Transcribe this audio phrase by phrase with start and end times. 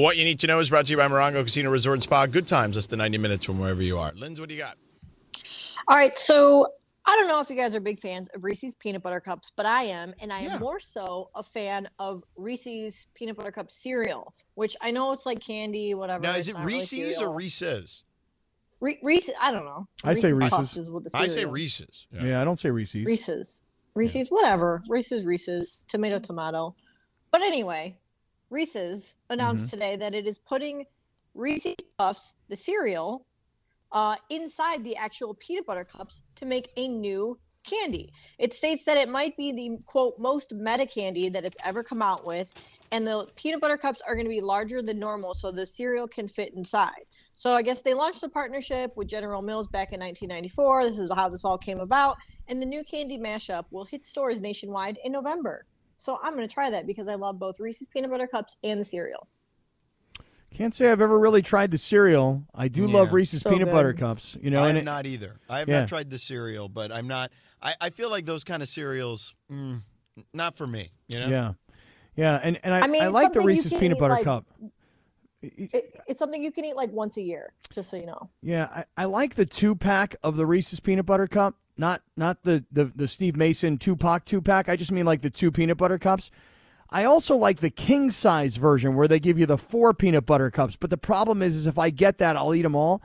[0.00, 2.24] What you need to know is brought to you by Morongo Casino Resort and Spa.
[2.24, 4.12] Good times, less than 90 minutes from wherever you are.
[4.12, 4.78] Linz, what do you got?
[5.88, 6.66] All right, so
[7.04, 9.66] I don't know if you guys are big fans of Reese's peanut butter cups, but
[9.66, 10.58] I am, and I am Yeah.
[10.58, 15.38] more so a fan of Reese's peanut butter cup cereal, which I know it's like
[15.40, 16.22] candy, whatever.
[16.22, 17.34] Now, is it not really Reese's or.
[17.34, 18.04] Reese's?
[18.80, 19.34] Re- Reese's?
[19.38, 19.86] I don't know.
[20.02, 20.78] I say Reese's.
[20.78, 21.44] is with the I say.
[21.44, 22.06] Reese's.
[22.10, 23.04] Yeah, I don't say Reese's.
[23.04, 23.62] Reese's.
[23.94, 24.80] Reese's, whatever.
[24.88, 26.74] Reese's, Reese's, tomato, tomato.
[27.32, 27.98] But anyway,
[28.50, 29.70] Reese's announced Mm-hmm.
[29.70, 30.84] today that it is putting
[31.34, 33.26] Reese's Puffs, the cereal,
[33.92, 38.12] uh, inside the actual peanut butter cups to make a new candy.
[38.38, 42.02] It states that it might be the quote most meta candy that it's ever come
[42.02, 42.52] out with,
[42.92, 46.08] and the peanut butter cups are going to be larger than normal, so the cereal
[46.08, 47.04] can fit inside.
[47.36, 50.84] So I guess they launched a partnership with General Mills back in 1994.
[50.84, 52.16] This is how this all came about,
[52.48, 55.66] and the new candy mashup will hit stores nationwide in November.
[56.00, 58.80] So I'm going to try that because I love both Reese's peanut butter cups and
[58.80, 59.28] the cereal.
[60.50, 62.44] Can't say I've ever really tried the cereal.
[62.54, 63.72] I do love Reese's So peanut good.
[63.72, 64.34] butter cups.
[64.40, 65.38] You know, I and have it- not either.
[65.46, 65.80] I have Yeah.
[65.80, 67.30] not tried the cereal, but I'm not.
[67.60, 69.82] I, I feel like those kind of cereals, mm,
[70.32, 70.88] not for me.
[71.06, 71.28] You know.
[71.28, 71.52] yeah,
[72.16, 74.46] yeah, and and I, I mean, I like the Reese's peanut butter like- cup.
[75.42, 78.30] It, it's something you can eat like once a year, just so you know.
[78.42, 81.56] Yeah, I, I like the two pack of the Reese's peanut butter cup.
[81.80, 84.68] Not not the, the the Steve Mason Tupac two pack.
[84.68, 86.30] I just mean like the two peanut butter cups.
[86.90, 90.50] I also like the king size version where they give you the four peanut butter
[90.50, 90.76] cups.
[90.76, 93.00] But the problem is, is if I get that, I'll eat them all.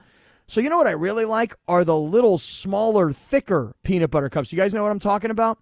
[0.46, 4.52] So you know what I really like are the little smaller, thicker peanut butter cups.
[4.52, 5.58] You guys know what I'm talking about?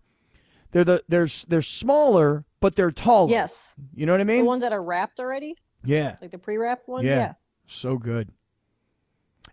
[0.72, 3.30] They're the they're they're smaller, but they're taller.
[3.30, 4.40] Yes, You know what I mean?
[4.40, 6.16] the ones that are wrapped already, yeah.
[6.20, 7.06] like the pre-wrapped ones.
[7.06, 7.16] Yeah.
[7.16, 7.34] Yeah.
[7.68, 8.30] So good.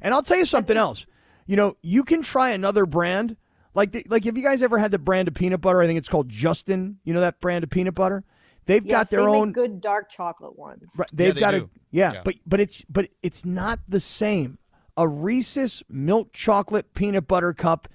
[0.00, 1.04] And I'll tell you something else.
[1.46, 3.36] You know, you can try another brand.
[3.74, 5.80] Like, the, like, have you guys ever had the brand of peanut butter?
[5.80, 6.98] I think it's called Justin.
[7.04, 8.24] You know that brand of peanut butter.
[8.66, 9.48] They've Yes, got their they own.
[9.48, 10.94] make good dark chocolate ones.
[10.98, 11.70] right, they've they got do.
[11.74, 12.22] a yeah, Yeah.
[12.24, 14.58] but but it's but it's not the same.
[14.96, 17.88] A Reese's milk chocolate peanut butter cup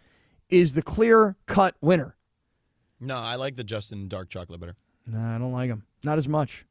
[0.49, 2.15] is the clear cut winner.
[2.99, 4.75] No, I like the Justin dark chocolate better.
[5.05, 5.83] Nah, I don't like them.
[6.03, 6.65] Not as much.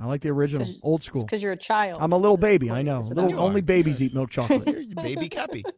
[0.00, 1.22] I like the original, old school.
[1.24, 1.98] because you're a child.
[2.00, 2.70] I'm a little baby.
[2.70, 3.00] I know.
[3.00, 4.66] Little, only babies eat milk chocolate.
[4.86, 5.64] You're baby Kappy.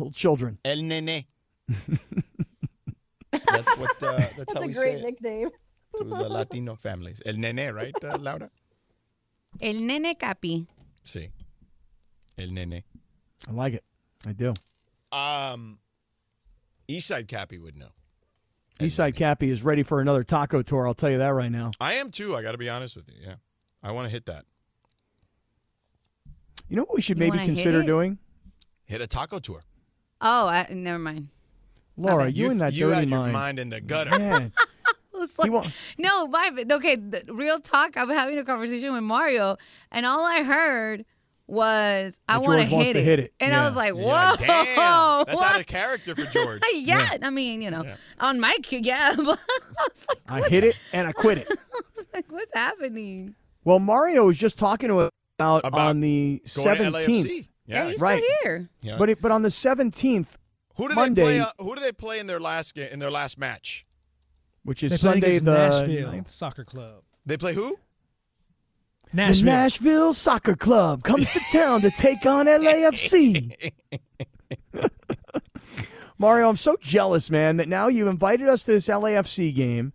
[0.00, 0.58] little children.
[0.64, 1.24] El nene.
[1.68, 4.02] that's what.
[4.02, 5.48] Uh, that's, That's how a we say great it nickname.
[5.98, 7.22] to the Latino families.
[7.24, 8.50] El nene, right, uh, Laura?
[9.60, 10.66] El nene capi.
[11.04, 11.30] Sí.
[12.38, 12.82] El nene.
[13.48, 13.84] I like it.
[14.26, 14.52] I do.
[15.12, 15.78] Um,
[16.88, 17.88] Eastside Kappy would know.
[18.78, 20.86] Eastside Kappy is ready for another taco tour.
[20.86, 21.72] I'll tell you that right now.
[21.80, 22.36] I am too.
[22.36, 23.16] I got to be honest with you.
[23.22, 23.34] Yeah,
[23.82, 24.44] I want to hit that.
[26.68, 28.18] You know what we should You maybe wanna hit consider doing?
[28.84, 29.64] Hit a taco tour.
[30.20, 31.28] Oh, I, never mind.
[31.96, 32.36] Laura, bad.
[32.36, 33.32] you, and that you dirty had your mind.
[33.32, 34.18] mind in the gutter.
[34.18, 34.52] Man,
[35.38, 36.96] like- won't- no, my okay.
[36.96, 37.96] The, real talk.
[37.96, 39.56] I'm having a conversation with Mario,
[39.90, 41.04] and all I heard
[41.46, 43.34] was, "I want George wants hit to hit it.
[43.40, 43.62] and Yeah.
[43.62, 44.46] I was like, "Whoa, Yeah, damn.
[44.46, 45.60] That's out what?
[45.60, 46.62] of character for George.
[46.74, 47.16] yeah.
[47.22, 47.84] I mean, you know,
[48.18, 49.14] on my cue, yeah.
[49.18, 49.38] I like,
[50.28, 51.48] I hit it and I quit it.
[52.14, 53.34] like, what's happening?
[53.64, 57.48] Well, Mario was just talking to us about, About on the seventeenth.
[57.66, 57.72] LAFC.
[57.72, 57.90] Yeah, Yeah.
[57.90, 58.22] he's right.
[58.22, 58.70] still here.
[58.82, 58.96] yeah.
[58.98, 60.38] But it, but on the seventeenth,
[60.76, 61.40] who do Monday- they play?
[61.40, 62.88] Uh, who do they play in their last game?
[62.92, 63.86] In their last match?
[64.62, 66.28] which is play Sunday against the Nashville ninth.
[66.28, 67.02] Soccer Club.
[67.24, 67.76] They play who?
[69.10, 69.46] The Nashville.
[69.46, 73.72] Nashville Soccer Club comes to town to take on LAFC.
[76.18, 79.94] Mario, I'm so jealous, man, that now you've invited us to this LAFC game.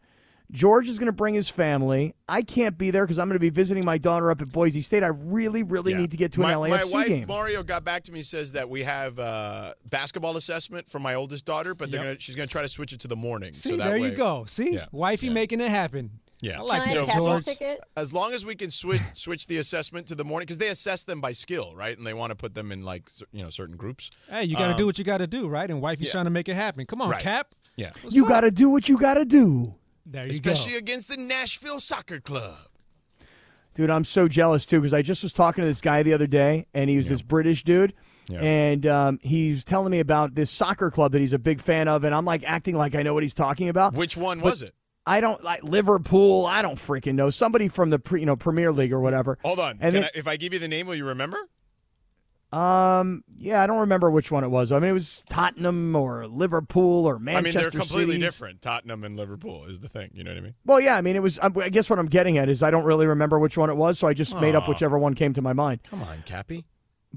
[0.52, 2.14] George is going to bring his family.
[2.30, 4.82] I can't be there because I'm going to be visiting my daughter up at Boise
[4.82, 5.04] State.
[5.04, 6.00] I really, really Yeah.
[6.00, 7.26] need to get to my, an my LAFC wife game.
[7.28, 11.46] Mario got back to me says that we have uh, basketball assessment for my oldest
[11.46, 12.08] daughter, but they're Yep.
[12.08, 13.54] gonna, she's going to try to switch it to the morning.
[13.54, 14.46] See, so that there way, you go.
[14.46, 14.86] See, Yeah.
[14.92, 15.34] wifey Yeah.
[15.34, 16.12] making it happen.
[16.42, 16.60] Yeah.
[16.60, 17.46] I like Can I have that, George.
[17.46, 17.80] Ticket?
[17.98, 21.04] As long as we can switch switch the assessment to the morning, because they assess
[21.06, 21.98] them by skill, right?
[21.98, 24.10] And they want to put them in like you know certain groups.
[24.30, 25.68] Hey, you got to Um, do what you got to do, right?
[25.70, 26.12] And wifey's yeah.
[26.12, 26.86] trying to make it happen.
[26.86, 27.22] Come on, Right.
[27.24, 27.56] Cap.
[27.78, 27.92] Yeah.
[28.02, 29.76] What's you got to do what you got to do.
[30.06, 30.78] There you Especially go.
[30.80, 32.58] against the Nashville Soccer Club.
[33.74, 36.28] Dude, I'm so jealous too because I just was talking to this guy the other
[36.28, 37.94] day, and he was this British dude,
[38.30, 38.40] Yeah.
[38.42, 42.04] and um, he's telling me about this soccer club that he's a big fan of,
[42.06, 43.94] and I'm like acting like I know what he's talking about.
[43.94, 44.74] Which one But was it?
[45.08, 46.46] I don't like Liverpool.
[46.46, 49.38] I don't freaking know somebody from the pre, you know Premier League or whatever.
[49.44, 49.78] Hold on.
[49.82, 51.38] And then- I, if I give you the name, will you remember?
[52.56, 54.72] Um, yeah, I don't remember which one it was.
[54.72, 57.60] I mean, it was Tottenham or Liverpool or Manchester.
[57.60, 58.28] I mean, they're completely Cities.
[58.28, 58.62] different.
[58.62, 60.12] Tottenham and Liverpool is the thing.
[60.14, 60.54] You know what I mean?
[60.66, 61.38] Well, yeah, I mean, it was.
[61.40, 63.76] I I guess what I'm getting at is I don't really remember which one it
[63.76, 65.82] was, so I just made up whichever one came to my mind.
[65.84, 66.64] Come on, Kappy.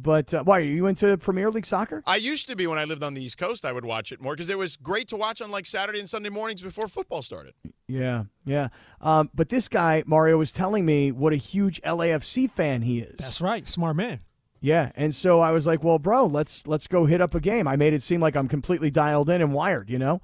[0.01, 2.03] But uh, why are you into Premier League soccer?
[2.07, 3.65] I used to be when I lived on the East Coast.
[3.65, 6.09] I would watch it more because it was great to watch on like Saturday and
[6.09, 7.55] Sunday mornings before football started.
[7.89, 8.69] Yeah, yeah.
[9.01, 13.17] Um, but this guy Mario was telling me what a huge LAFC fan he is.
[13.19, 13.69] That's right.
[13.69, 14.21] Smart man.
[14.61, 17.69] Yeah, and so I was like, "Well, bro, let's let's go hit up a game."
[17.69, 20.21] I made it seem like I'm completely dialed in and wired, you know.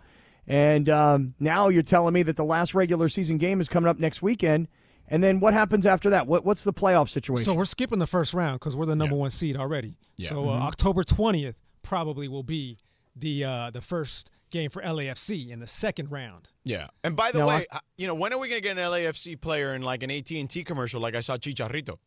[0.46, 3.98] And um, now you're telling me that the last regular season game is coming up
[3.98, 4.69] next weekend,
[5.08, 6.26] and then what happens after that?
[6.26, 7.44] What what's the playoff situation?
[7.44, 9.96] So we're skipping the first round because we're the number one seed already.
[10.16, 10.31] Yeah.
[10.31, 12.78] So uh, October twentieth probably will be
[13.16, 16.50] the uh, the first game for LAFC in the second round.
[16.64, 16.88] Yeah.
[17.02, 18.84] And by the Now, way, uh, you know, when are we going to get an
[18.90, 21.98] LAFC player in like an AT&T commercial like I saw Chicharito?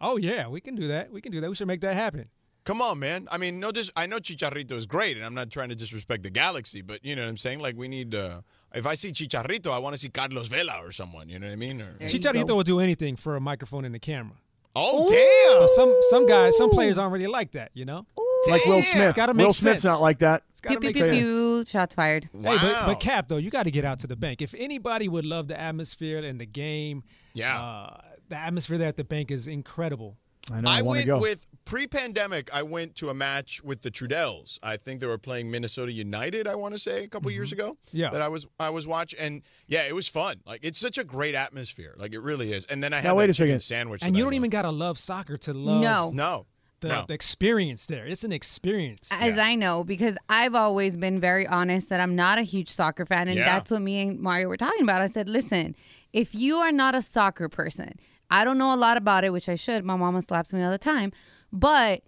[0.00, 1.10] Oh yeah, we can do that.
[1.12, 1.48] We can do that.
[1.48, 2.28] We should make that happen.
[2.64, 3.28] Come on, man.
[3.30, 6.22] I mean, no, dis- I know Chicharito is great, and I'm not trying to disrespect
[6.22, 7.60] the Galaxy, but you know what I'm saying?
[7.60, 8.14] Like, we need.
[8.14, 8.40] Uh,
[8.74, 11.28] if I see Chicharito, I want to see Carlos Vela or someone.
[11.28, 11.80] You know what I mean?
[11.82, 12.56] Or, There Chicharito go.
[12.56, 14.36] will do anything for a microphone and a camera.
[14.74, 15.68] oh, But damn!
[15.68, 17.70] some some guys, some players aren't really like that.
[17.74, 18.06] You know,
[18.50, 18.82] like Will Damn.
[18.82, 19.14] Smith.
[19.14, 19.92] gotta make Will Smith's sense.
[19.94, 20.42] not like that.
[20.50, 21.18] it's got to Pew, make pew, pew, sense.
[21.20, 21.64] pew.
[21.66, 22.30] Shots fired.
[22.32, 22.56] Wow.
[22.56, 24.40] Hey, but, but Cap though, you got to get out to the bank.
[24.42, 27.04] If anybody would love the atmosphere and the game,
[27.34, 27.60] Yeah.
[27.62, 28.00] uh,
[28.34, 30.16] the atmosphere there at the bank is incredible.
[30.52, 30.70] I know.
[30.70, 31.18] I, I went go.
[31.18, 32.50] with pre-pandemic.
[32.52, 34.58] I went to a match with the Trudells.
[34.62, 36.46] I think they were playing Minnesota United.
[36.46, 37.78] I want to say a couple years ago.
[37.86, 37.96] Mm-hmm.
[37.96, 38.10] Yeah.
[38.10, 40.40] that I was I was watching, and yeah, it was fun.
[40.46, 41.94] Like it's such a great atmosphere.
[41.96, 42.66] Like it really is.
[42.66, 43.48] And then I had Now, wait that a second.
[43.50, 44.02] chicken sandwich.
[44.04, 46.10] And you don't even gotta love soccer to love No.
[46.10, 46.46] no
[46.80, 47.04] the, no.
[47.08, 48.06] the experience there.
[48.06, 49.08] It's an experience.
[49.12, 53.06] As I know, because I've always been very honest that I'm not a huge soccer
[53.06, 53.28] fan.
[53.28, 53.46] And Yeah.
[53.46, 55.00] that's what me and Mario were talking about.
[55.00, 55.74] I said, listen,
[56.12, 57.94] if you are not a soccer person,
[58.30, 59.84] I don't know a lot about it, which I should.
[59.84, 61.12] My mama slaps me all the time.
[61.52, 62.02] But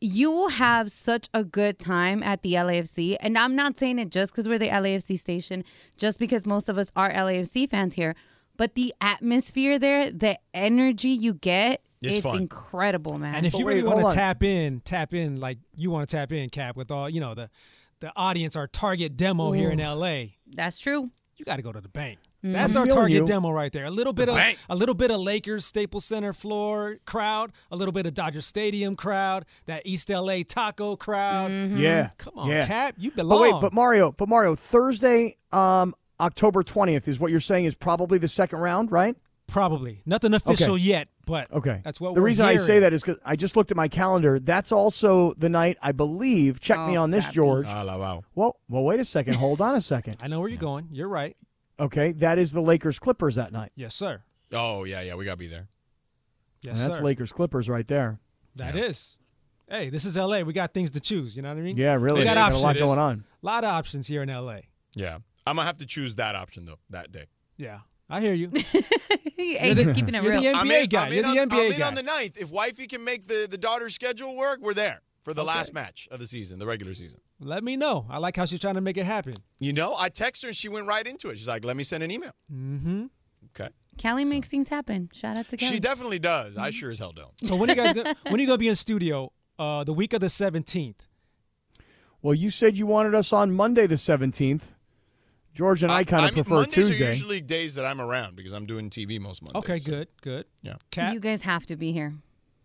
[0.00, 3.16] you will have such a good time at the LAFC.
[3.20, 5.64] And I'm not saying it just because we're the LAFC station,
[5.96, 8.14] just because most of us are LAFC fans here.
[8.56, 13.34] But the atmosphere there, the energy you get, It's it's incredible, man.
[13.34, 16.06] And if But you really hold want to tap in, tap in like you want
[16.08, 17.48] to tap in, Cap, with all you know the
[18.00, 20.24] the audience, our target demo here in LA.
[20.52, 21.10] that's true.
[21.36, 22.18] You got to go to the bank.
[22.52, 23.24] That's I'm our target you.
[23.24, 23.86] demo right there.
[23.86, 24.58] A little bit of bank.
[24.68, 28.96] a little bit of Lakers Staples Center floor crowd, a little bit of Dodger Stadium
[28.96, 31.50] crowd, that East LA taco crowd.
[31.50, 31.78] Mm-hmm.
[31.78, 32.10] yeah.
[32.18, 32.66] Come on, yeah.
[32.66, 33.38] Cap, you belong.
[33.38, 33.54] But belong.
[33.54, 38.18] wait, but Mario, but Mario, Thursday, um, October twentieth is what you're saying is probably
[38.18, 39.16] the second round, right?
[39.46, 41.80] Probably nothing official yet, but Okay.
[41.84, 43.88] that's what the we're reason I say that is because I just looked at my
[43.88, 44.38] calendar.
[44.38, 46.60] That's also the night I believe.
[46.60, 47.66] Check me Oh, on this, George.
[47.68, 48.22] Ah, la, wow.
[48.34, 49.34] well, well, wait a second.
[49.36, 50.16] Hold on a second.
[50.22, 50.88] I know where you're going.
[50.90, 51.36] You're right.
[51.78, 53.72] Okay, that is the Lakers Clippers that night.
[53.74, 54.22] Yes, sir.
[54.52, 55.68] Oh yeah, yeah, we gotta be there.
[56.62, 57.04] Yes, and that's sir.
[57.04, 58.20] Lakers Clippers right there.
[58.56, 59.16] That is.
[59.68, 60.40] Hey, this is LA.
[60.40, 61.34] We got things to choose.
[61.34, 61.76] You know what I mean?
[61.76, 62.20] Yeah, really.
[62.20, 63.24] We got They got a lot going on.
[63.42, 64.58] A lot of options here in LA.
[64.94, 67.26] Yeah, I'm gonna have to choose that option though that day.
[67.56, 68.50] Yeah, I hear you.
[69.36, 70.42] hey, he's keeping it you're real.
[70.42, 71.06] the I'm NBA in, guy.
[71.06, 71.88] I'm You're in the on, NBA I'm in guy.
[71.88, 72.36] on the ninth.
[72.36, 76.06] If wifey can make the the daughter's schedule work, we're there for the last match
[76.10, 77.18] of the season, the regular season.
[77.40, 78.06] Let me know.
[78.08, 79.34] I like how she's trying to make it happen.
[79.58, 81.38] You know, I text her and she went right into it.
[81.38, 83.06] She's like, "Let me send an email." Mm-hmm.
[83.56, 85.08] Okay, Kelly makes things happen.
[85.12, 85.72] Shout out to Kelly.
[85.72, 86.56] she definitely does.
[86.56, 87.32] I sure as hell don't.
[87.42, 89.32] So when are you guys gonna, when are you gonna be in studio?
[89.58, 91.06] Uh, the week of the seventeenth.
[92.22, 94.74] Well, you said you wanted us on Monday the seventeenth.
[95.54, 97.06] George and I kind of prefer Mondays Tuesday.
[97.06, 99.58] are usually days that I'm around because I'm doing TV most Mondays.
[99.60, 100.46] Okay, so- good, good.
[100.62, 100.74] Yeah.
[100.90, 101.14] Cat.
[101.14, 102.14] you guys have to be here.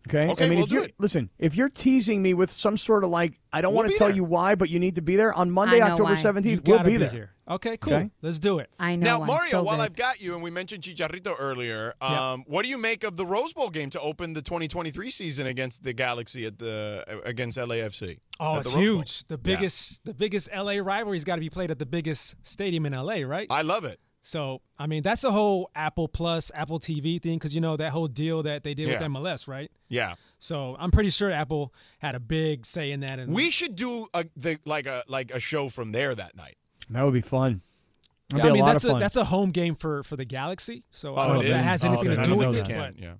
[0.07, 0.27] Okay.
[0.29, 0.93] Okay, I mean, we'll if do you're it.
[0.97, 3.97] listen, if you're teasing me with some sort of like, I don't We'll want to
[3.97, 4.15] tell there.
[4.15, 6.65] you why, but you need to be there on Monday, October seventeenth.
[6.65, 7.09] We'll gotta be there.
[7.09, 7.31] here.
[7.49, 7.93] Okay, cool.
[7.93, 8.09] Okay.
[8.21, 8.69] Let's do it.
[8.79, 9.05] I know.
[9.05, 9.83] Now, I'm Mario, so while good.
[9.83, 12.37] I've got you, and we mentioned Chicharito earlier, um, Yeah.
[12.47, 15.83] what do you make of the Rose Bowl game to open the 2023 season against
[15.83, 18.19] the Galaxy at the against LAFC?
[18.39, 18.95] Oh, at it's the Rose Bowl?
[18.97, 19.23] huge.
[19.27, 19.55] The Yeah.
[19.55, 23.23] biggest, the biggest LA rivalry's got to be played at the biggest stadium in LA,
[23.25, 23.47] right?
[23.49, 23.99] I love it.
[24.21, 27.91] So, I mean, that's a whole Apple Plus, Apple TV thing because you know that
[27.91, 28.95] whole deal that they did Yeah.
[28.95, 29.71] with MLS, right?
[29.87, 33.19] Yeah, So, I'm pretty sure Apple had a big say in that.
[33.19, 36.57] And we should do a the, like a like a show from there that night.
[36.89, 37.61] That would be fun.
[38.35, 40.83] Yeah, be I mean, a that's a that's a home game for for the Galaxy.
[40.91, 41.63] So, I Oh, don't know if that is?
[41.63, 42.67] has Oh, anything then to do with it.
[42.67, 42.93] that.
[42.93, 43.13] But, yeah.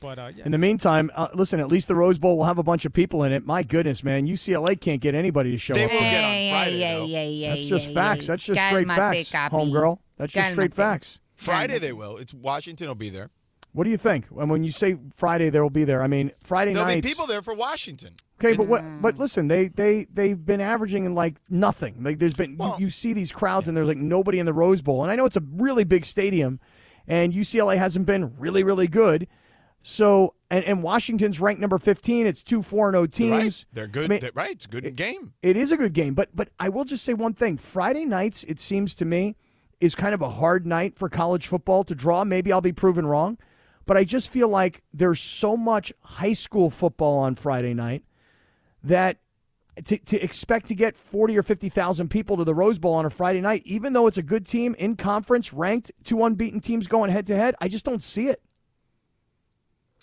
[0.00, 0.44] but uh, yeah.
[0.46, 1.60] In the meantime, uh, listen.
[1.60, 3.46] At least the Rose Bowl will have a bunch of people in it.
[3.46, 5.92] My goodness, man, UCLA can't get anybody to show They up.
[5.92, 7.06] will get on Hey, Friday, hey, though.
[7.06, 8.24] hey, hey, That's just hey, facts.
[8.24, 8.32] hey.
[8.32, 9.54] That's just straight facts, capi.
[9.56, 9.98] homegirl.
[10.18, 11.20] That's just straight facts.
[11.34, 12.16] Friday they will.
[12.18, 13.30] It's Washington will be there.
[13.72, 14.26] What do you think?
[14.36, 16.02] And when you say Friday, they'll be there.
[16.02, 17.06] I mean, Friday There'll nights.
[17.06, 18.14] be people there for Washington.
[18.40, 18.82] Okay, but what?
[19.02, 22.02] But listen, they they they've been averaging like nothing.
[22.02, 24.52] Like there's been Well- you, you see these crowds and there's like nobody in the
[24.52, 26.60] Rose Bowl, and I know it's a really big stadium,
[27.06, 29.28] and UCLA hasn't been really really good.
[29.82, 32.26] So and, and Washington's ranked number 15.
[32.26, 33.32] It's two four and oh O teams.
[33.32, 33.64] Right?
[33.74, 34.04] They're good.
[34.04, 34.50] I mean, They're- right?
[34.50, 35.34] It's a good game.
[35.42, 38.44] it is a good game, but but I will just say one thing: Friday nights,
[38.44, 39.36] it seems to me,
[39.80, 42.24] is kind of a hard night for college football to draw.
[42.24, 43.38] Maybe I'll be proven wrong,
[43.86, 48.02] but I just feel like there's so much high school football on Friday night
[48.82, 49.18] that
[49.84, 53.10] to, to expect to get 40 or 50,000 people to the Rose Bowl on a
[53.10, 57.10] Friday night, even though it's a good team in conference, ranked, two unbeaten teams going
[57.12, 58.42] head to head, I just don't see it.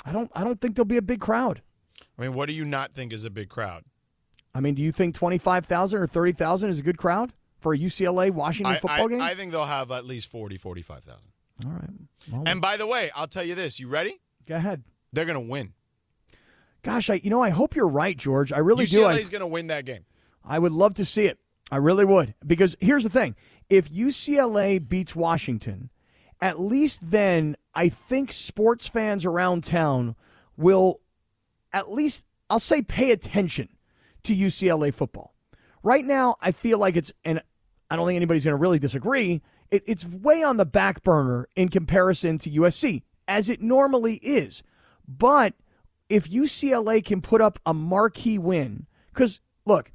[0.06, 1.62] I don't I don't think there'll be a big crowd.
[2.18, 3.84] I mean, what do you not think is a big crowd?
[4.54, 7.34] I mean, do you think 25,000 or 30,000 is a good crowd
[7.66, 9.22] for a UCLA Washington I, football I- game?
[9.22, 11.20] I think they'll have at least 40, 45,000.
[11.66, 11.90] All right.
[12.32, 13.80] Well, And by the way, I'll tell you this.
[13.80, 14.22] You ready?
[14.46, 14.84] go ahead.
[15.12, 15.74] They're going to win.
[16.84, 18.52] Gosh, I you know, I hope you're right, George.
[18.54, 19.04] I really do.
[19.06, 20.06] I, UCLA's going to win that game.
[20.44, 21.40] I would love to see it.
[21.72, 22.36] I really would.
[22.46, 23.36] Because here's the thing
[23.68, 25.90] if UCLA beats Washington,
[26.40, 30.16] at least then I think sports fans around town
[30.56, 31.00] will
[31.74, 33.70] at least, I'll say, pay attention
[34.22, 35.34] to UCLA football.
[35.82, 37.42] Right now, I feel like it's, and
[37.90, 41.48] I don't think anybody's going to really disagree, it, it's way on the back burner
[41.56, 44.64] in comparison to USC, as it normally is.
[45.08, 45.54] But
[46.10, 49.92] if UCLA can put up a marquee win, because look,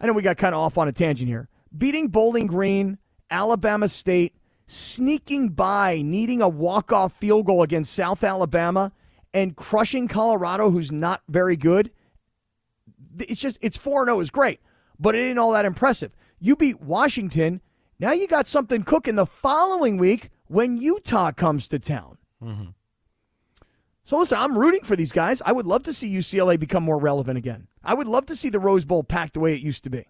[0.00, 1.48] I know we got kind of off on a tangent here.
[1.76, 2.98] Beating Bowling Green,
[3.30, 4.34] Alabama State,
[4.66, 8.92] sneaking by, needing a walk-off field goal against South Alabama,
[9.32, 11.90] and crushing Colorado, who's not very good.
[13.18, 14.60] It's just it's 4 0 is great,
[14.98, 16.12] but it ain't all that impressive.
[16.38, 17.60] You beat Washington.
[17.98, 22.18] Now you got something cooking the following week when Utah comes to town.
[24.04, 25.42] So listen, I'm rooting for these guys.
[25.44, 27.66] I would love to see UCLA become more relevant again.
[27.82, 30.06] I would love to see the Rose Bowl packed the way it used to be.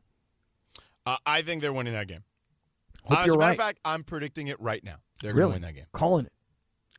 [1.06, 2.24] Uh, I think they're winning that game.
[3.08, 3.50] Uh, as a matter right.
[3.52, 4.96] of fact, I'm predicting it right now.
[5.22, 5.86] They're going to win that game.
[5.92, 6.32] calling it.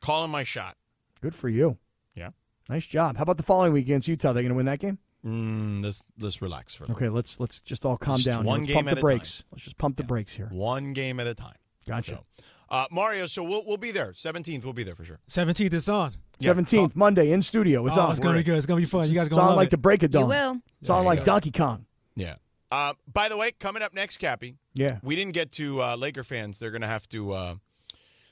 [0.00, 0.76] Calling my shot.
[1.20, 1.78] Good for you.
[2.14, 2.30] Yeah.
[2.68, 3.16] Nice job.
[3.16, 4.32] How about the following week against Utah?
[4.32, 4.98] They're going to win that game?
[5.26, 6.96] Mm, let's let's relax for a little.
[6.96, 8.44] Okay, let's let's just all calm Just down.
[8.44, 8.60] one.
[8.60, 9.44] Let's game pump at the a brakes.
[9.50, 10.48] Let's just pump the brakes here.
[10.52, 11.56] One game at a time.
[11.86, 12.12] Gotcha.
[12.12, 14.12] So, uh, Mario, so we'll we'll be there.
[14.12, 15.18] 17th, we'll be there for sure.
[15.28, 16.14] 17th is on.
[16.38, 17.84] Yeah, Seventeenth Monday in studio.
[17.86, 18.10] It's oh, on.
[18.12, 18.56] it's gonna be good.
[18.56, 19.08] It's gonna be fun.
[19.08, 19.70] You guys It's gonna on love like it.
[19.72, 20.60] the break of You will.
[20.80, 21.86] It's on like Donkey Kong.
[22.14, 22.36] Yeah.
[22.70, 24.98] Uh, by the way, coming up next, Kappy, Yeah.
[25.02, 26.58] we didn't get to uh, Laker fans.
[26.58, 27.58] They're going to have to uh, they're going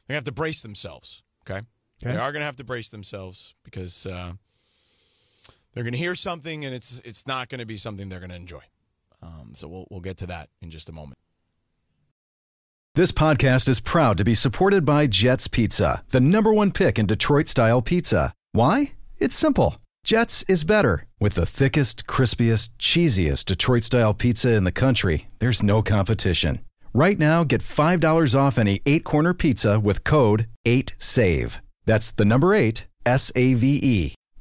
[0.08, 1.22] to have to brace themselves.
[1.48, 1.60] Okay,
[2.04, 2.12] Okay.
[2.14, 4.34] they are going to have to brace themselves because uh,
[5.76, 8.30] they're going to hear something, and it's it's not going to be something they're going
[8.30, 8.62] to enjoy.
[9.23, 11.18] Um, so we'll we'll get to that in just a moment.
[12.95, 17.04] This podcast is proud to be supported by Jets Pizza, the number one pick in
[17.04, 18.33] Detroit style pizza.
[18.52, 18.95] Why?
[19.18, 19.76] It's simple.
[20.02, 21.04] Jets is better.
[21.21, 26.61] With the thickest, crispiest, cheesiest Detroit style pizza in the country, there's no competition.
[26.95, 31.59] Right now, get $5 off any eight corner pizza with code 8SAVE.
[31.85, 34.14] That's the number eight, S A V E.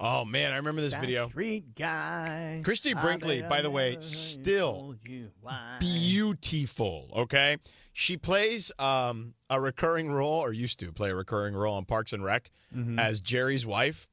[0.00, 1.28] Oh man, I remember this video.
[1.28, 2.60] Street guy.
[2.64, 4.96] Christie Brinkley, by the way, still
[5.78, 7.08] beautiful.
[7.14, 7.58] Okay,
[7.92, 12.12] she plays um, a recurring role, or used to play a recurring role on Parks
[12.12, 12.50] and Rec
[12.98, 14.08] as Jerry's wife,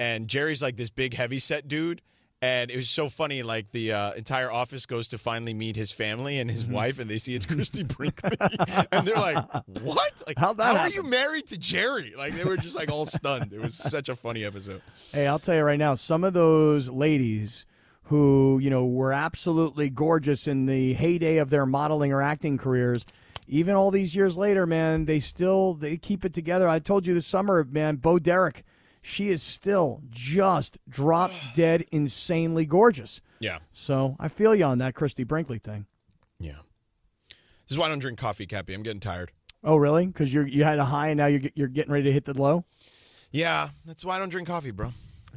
[0.00, 2.00] and Jerry's like this big, heavy set dude.
[2.46, 3.42] And it was so funny.
[3.42, 7.10] Like the uh, entire office goes to finally meet his family and his wife, and
[7.10, 8.36] they see it's Christie Brinkley,
[8.92, 9.36] and they're like,
[9.82, 10.22] "What?
[10.28, 13.52] Like, how are you married to Jerry?" Like they were just like all stunned.
[13.52, 14.80] It was such a funny episode.
[15.12, 17.66] Hey, I'll tell you right now, some of those ladies
[18.04, 23.04] who, you know, were absolutely gorgeous in the heyday of their modeling or acting careers,
[23.48, 26.68] even all these years later, man, they still they keep it together.
[26.68, 28.62] I told you this summer, man, Bo Derek,
[29.06, 33.20] she is still just drop dead insanely gorgeous.
[33.38, 33.58] Yeah.
[33.72, 35.86] So I feel you on that Christie Brinkley thing.
[36.40, 36.58] Yeah.
[37.28, 38.74] This is why I don't drink coffee, Kappy.
[38.74, 39.30] I'm getting tired.
[39.62, 40.06] Oh, really?
[40.06, 42.34] Because you you had a high and now you're you're getting ready to hit the
[42.34, 42.64] low.
[43.30, 44.92] Yeah, that's why I don't drink coffee, bro.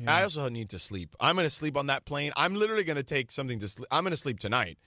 [0.07, 1.15] I also need to sleep.
[1.19, 2.31] I'm gonna sleep on that plane.
[2.37, 3.87] I'm literally gonna take something to sleep.
[3.91, 4.77] I'm gonna sleep tonight,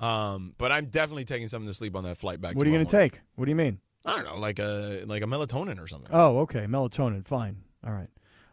[0.00, 2.56] um, but I'm definitely taking something to sleep on that flight back.
[2.56, 3.10] What are you going to morning.
[3.10, 3.20] take?
[3.36, 3.80] What do you mean?
[4.04, 6.10] I don't know, like a like a melatonin or something.
[6.12, 7.26] Oh, okay, melatonin.
[7.26, 7.58] Fine.
[7.86, 8.08] All right.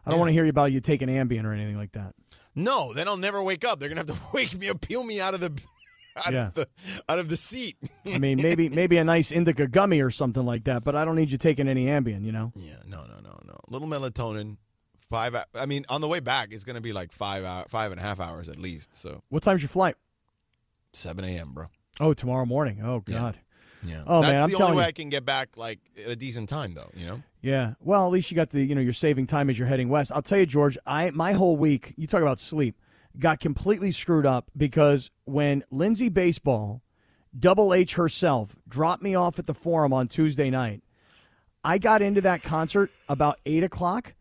[0.06, 2.14] I don't want to hear you about you taking Ambien or anything like that.
[2.54, 3.78] No, then I'll never wake up.
[3.78, 5.52] They're gonna have to wake me up, peel me out of the
[6.26, 6.46] out Yeah.
[6.48, 6.68] of the
[7.08, 7.76] out of the seat.
[8.06, 11.16] I mean, maybe maybe a nice indica gummy or something like that, but I don't
[11.16, 12.24] need you taking any Ambien.
[12.24, 12.52] You know.
[12.56, 13.56] yeah, no, no, no, no.
[13.68, 14.56] Little melatonin.
[15.08, 15.34] Five.
[15.56, 18.02] I mean, on the way back, it's gonna be like five hour, five and a
[18.02, 18.94] half hours at least.
[18.94, 19.96] So What time's your flight?
[20.92, 21.66] seven a.m., bro.
[22.00, 22.80] Oh, tomorrow morning.
[22.82, 23.38] Oh God.
[23.84, 24.02] Yeah.
[24.06, 24.88] Oh, That's man, I'm the only way you.
[24.88, 26.90] I can get back like at a decent time, though.
[26.94, 27.22] You know.
[27.42, 27.74] Yeah.
[27.80, 30.12] Well, at least you got the you know you're saving time as you're heading west.
[30.14, 30.76] I'll tell you, George.
[30.86, 31.94] I my whole week.
[31.96, 32.76] You talk about sleep.
[33.18, 36.82] Got completely screwed up because when Lindsay Baseball,
[37.36, 40.82] Double H herself, dropped me off at the Forum on Tuesday night.
[41.64, 44.14] I got into that concert about eight o'clock.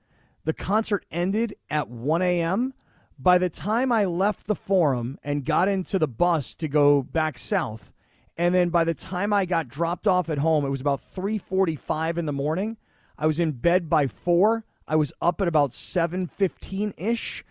[0.46, 2.74] The concert ended at one a.m.
[3.18, 7.38] By the time I left the Forum and got into the bus to go back
[7.38, 7.92] south,
[8.38, 12.18] and then by the time I got dropped off at home, it was about 3:45
[12.18, 12.78] in the morning.
[13.20, 14.64] I was in bed by 4.
[14.88, 17.44] I was up at about 7:15ish.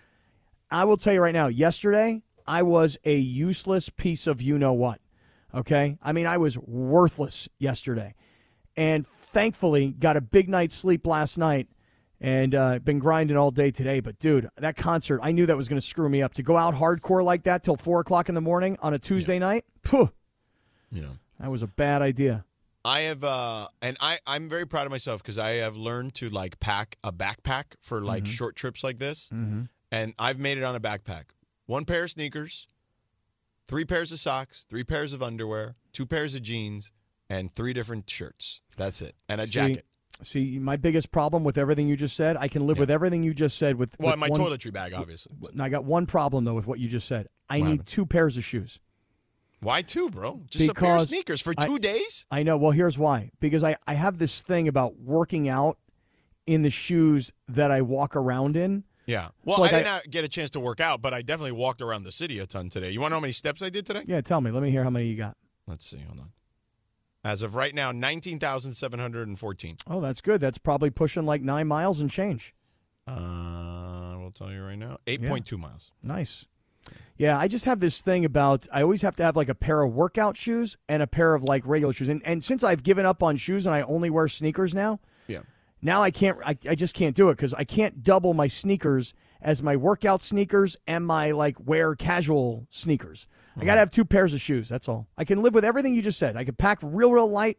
[0.71, 4.73] I will tell you right now, yesterday I was a useless piece of you know
[4.73, 5.01] what.
[5.55, 5.99] Okay?
[6.03, 8.15] I mean, I was worthless yesterday.
[8.77, 11.69] And thankfully got a big night's sleep last night
[12.21, 14.01] and uh, been grinding all day today.
[14.01, 16.35] But dude, that concert, I knew that was going to screw me up.
[16.35, 19.39] To go out hardcore like that till four o'clock in the morning on a Tuesday
[19.39, 20.11] night, phew,
[20.91, 21.13] Yeah.
[21.41, 22.45] that was a bad idea.
[22.85, 26.29] I have, uh, and I, I'm very proud of myself because I have learned to
[26.31, 29.63] like pack a backpack for like short trips like this, Mm-hmm.
[29.93, 31.25] and I've made it on a backpack.
[31.67, 32.67] One pair of sneakers,
[33.67, 36.93] three pairs of socks, three pairs of underwear, two pairs of jeans,
[37.29, 38.63] and three different shirts.
[38.77, 39.85] That's it, and a See, jacket.
[40.23, 42.83] See, my biggest problem with everything you just said, I can live Yeah.
[42.83, 43.77] with everything you just said.
[43.77, 45.37] With Well, with my one, toiletry bag, obviously.
[45.53, 47.29] And I got one problem though with what you just said.
[47.51, 47.87] I What need happened?
[47.89, 48.81] two pairs of shoes.
[49.61, 50.43] Why two, bro?
[50.49, 52.27] Just a pair of sneakers for I- two days?
[52.31, 52.57] I know.
[52.57, 53.31] Well, here's why.
[53.41, 55.79] Because I, I have this thing about working out
[56.47, 58.85] in the shoes that I walk around in.
[59.07, 59.29] Yeah.
[59.45, 61.23] Well, So, like, I did I- not get a chance to work out, but I
[61.23, 62.91] definitely walked around the city a ton today.
[62.91, 64.05] You want to know how many steps I did today?
[64.07, 64.51] Yeah, tell me.
[64.51, 65.37] Let me hear how many you got.
[65.67, 65.99] Let's see.
[66.07, 66.31] Hold on.
[67.25, 69.77] As of right now, 19,714.
[69.87, 70.41] Oh, that's good.
[70.41, 72.55] That's probably pushing like nine miles and change.
[73.07, 75.91] Uh, I will tell you right now 8.2 miles.
[76.03, 76.47] Nice.
[77.17, 79.83] Yeah, I just have this thing about I always have to have like a pair
[79.83, 82.09] of workout shoes and a pair of like regular shoes.
[82.09, 85.41] And and since I've given up on shoes and I only wear sneakers now, Yeah.
[85.83, 89.15] now I can't I, I just can't do it because I can't double my sneakers
[89.41, 93.27] as my workout sneakers and my like wear casual sneakers.
[93.61, 94.69] I gotta have two pairs of shoes.
[94.69, 95.09] That's all.
[95.17, 96.37] I can live with everything you just said.
[96.37, 97.59] I can pack real, real light,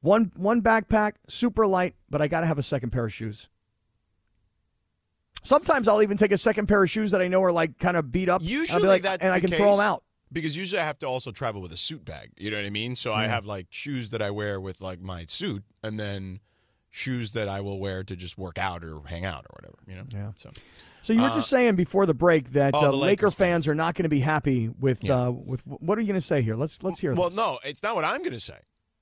[0.00, 3.48] one one backpack, super light, but I gotta have a second pair of shoes.
[5.42, 7.96] Sometimes I'll even take a second pair of shoes that I know are like kind
[7.96, 8.40] of beat up.
[8.40, 10.04] and I'll be Usually like- that's and I can throw them out.
[10.32, 12.30] Because usually I have to also travel with a suit bag.
[12.36, 12.94] You know what I mean?
[12.94, 16.38] So I have like shoes that I wear with like my suit and then
[16.88, 19.94] shoes that I will wear to just work out or hang out or whatever, you
[19.96, 20.04] know?
[20.12, 20.30] Yeah.
[20.36, 20.50] So
[21.02, 23.34] So you were Uh, just saying before the break that oh, uh, the Laker Lakers
[23.34, 25.18] fans are not going to be happy with Yeah.
[25.28, 26.54] uh, with what are you going to say here?
[26.54, 27.12] Let's let's hear.
[27.14, 27.36] Well, this.
[27.36, 28.58] no, it's not what I'm going to say.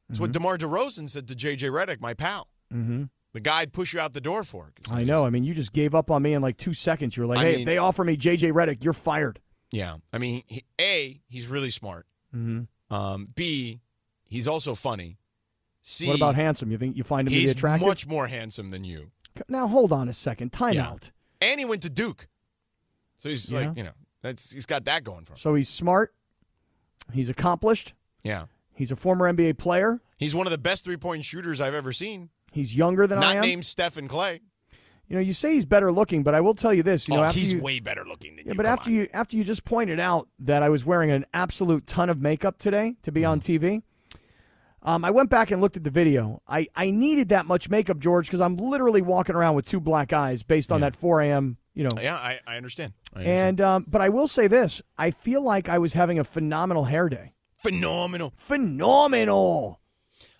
[0.08, 2.48] It's what DeMar DeRozan said to JJ Redick, my pal.
[2.72, 3.04] Mm-hmm.
[3.34, 4.72] The guy I'd push you out the door for.
[4.74, 5.26] 'cause I know.
[5.26, 7.16] I mean, you just gave up on me in like two seconds.
[7.16, 9.98] You were like, I "Hey, mean- if they offer me JJ Redick, you're fired." Yeah.
[10.12, 12.06] I mean, he, A, he's really smart.
[12.34, 12.94] Mm-hmm.
[12.94, 13.80] Um, B,
[14.24, 15.18] he's also funny.
[15.82, 16.70] C, What about handsome?
[16.70, 17.86] You think you find him to be attractive?
[17.86, 19.10] much more handsome than you.
[19.48, 20.52] now hold on a second.
[20.52, 20.88] Time Yeah.
[20.88, 21.10] out.
[21.40, 22.28] And he went to Duke.
[23.18, 23.68] So he's Yeah.
[23.68, 25.38] like, you know, that's he's got that going for him.
[25.38, 26.14] So he's smart.
[27.12, 27.94] He's accomplished.
[28.24, 28.46] Yeah.
[28.74, 30.00] He's a former NBA player.
[30.16, 32.30] He's one of the best three point shooters I've ever seen.
[32.58, 33.26] He's younger than I am.
[33.28, 33.42] Not am.
[33.42, 34.40] named Stephen Clay.
[35.06, 37.08] You know, you say he's better looking, but I will tell you this.
[37.08, 38.56] You know, oh, after he's you, way better looking than Yeah, you.
[38.56, 38.96] but after on.
[38.96, 42.58] you after you just pointed out that I was wearing an absolute ton of makeup
[42.58, 43.30] today to be Mm-hmm.
[43.30, 43.82] on TV,
[44.82, 46.42] um, I went back and looked at the video.
[46.46, 50.12] I, I needed that much makeup, George, because I'm literally walking around with two black
[50.12, 50.90] eyes based on Yeah.
[50.90, 51.56] that 4 a.m.
[51.74, 52.92] You know, Yeah, I, I understand.
[53.14, 53.38] I understand.
[53.48, 56.84] and um, but I will say this: I feel like I was having a phenomenal
[56.84, 57.34] hair day.
[57.56, 58.32] phenomenal.
[58.36, 59.80] Phenomenal,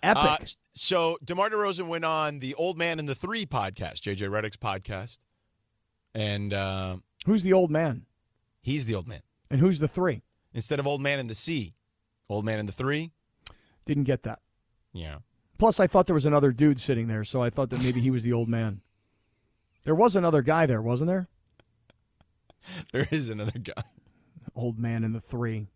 [0.03, 0.23] epic.
[0.23, 0.37] Uh,
[0.79, 5.19] so DeMar DeRozan went on the Old Man and the Three podcast, JJ Redick's podcast,
[6.13, 8.05] and uh, who's the old man,
[8.61, 10.21] he's the old man and who's the three?
[10.53, 11.73] instead of Old Man and the Sea.
[12.29, 13.11] Old Man and the Three.
[13.85, 14.39] Didn't get that.
[14.93, 15.17] Yeah.
[15.57, 18.11] Plus, I thought there was another dude sitting there, so I thought that maybe he
[18.11, 18.81] was the old man.
[19.83, 21.27] There was another guy there, wasn't there?
[22.91, 23.83] There is another guy.
[24.55, 25.69] Old man in the three.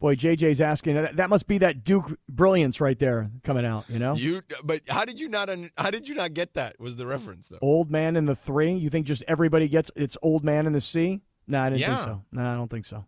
[0.00, 0.94] Boy, JJ's asking.
[0.96, 3.84] That that must be that Duke brilliance right there coming out.
[3.88, 5.50] You know, You, but how did you not?
[5.76, 6.80] How did you not get that?
[6.80, 7.58] Was the reference though?
[7.60, 8.72] old man in the three.
[8.72, 11.20] You think just everybody gets it's old man in the sea?
[11.46, 12.22] No, I didn't think so.
[12.32, 13.04] No, I don't think so.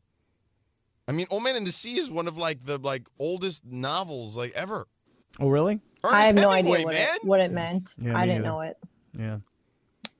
[1.08, 4.36] I mean, Old Man in the Sea is one of like the like oldest novels
[4.36, 4.86] like ever.
[5.40, 5.80] Oh, really?
[6.04, 7.08] Ernest I have no Hemingway, idea what man.
[7.16, 7.94] it, what it meant.
[8.00, 8.54] Yeah, I me didn't neither.
[8.54, 8.76] know it.
[9.18, 9.38] Yeah.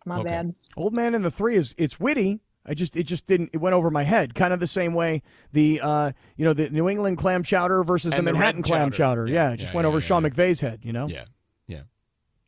[0.04, 0.24] My Okay.
[0.28, 0.54] bad.
[0.76, 2.40] Old Man in the Three is it's witty.
[2.64, 4.34] I just it just didn't it went over my head.
[4.34, 5.22] Kind of the same way
[5.52, 8.66] the uh you know the New England clam chowder versus And the the Manhattan red
[8.66, 9.24] clam chowder.
[9.24, 9.26] chowder.
[9.28, 10.30] Yeah, Yeah, it just yeah, went yeah, over yeah, Sean yeah.
[10.30, 10.80] McVay's head.
[10.84, 11.08] You know.
[11.08, 11.24] Yeah,
[11.66, 11.80] yeah.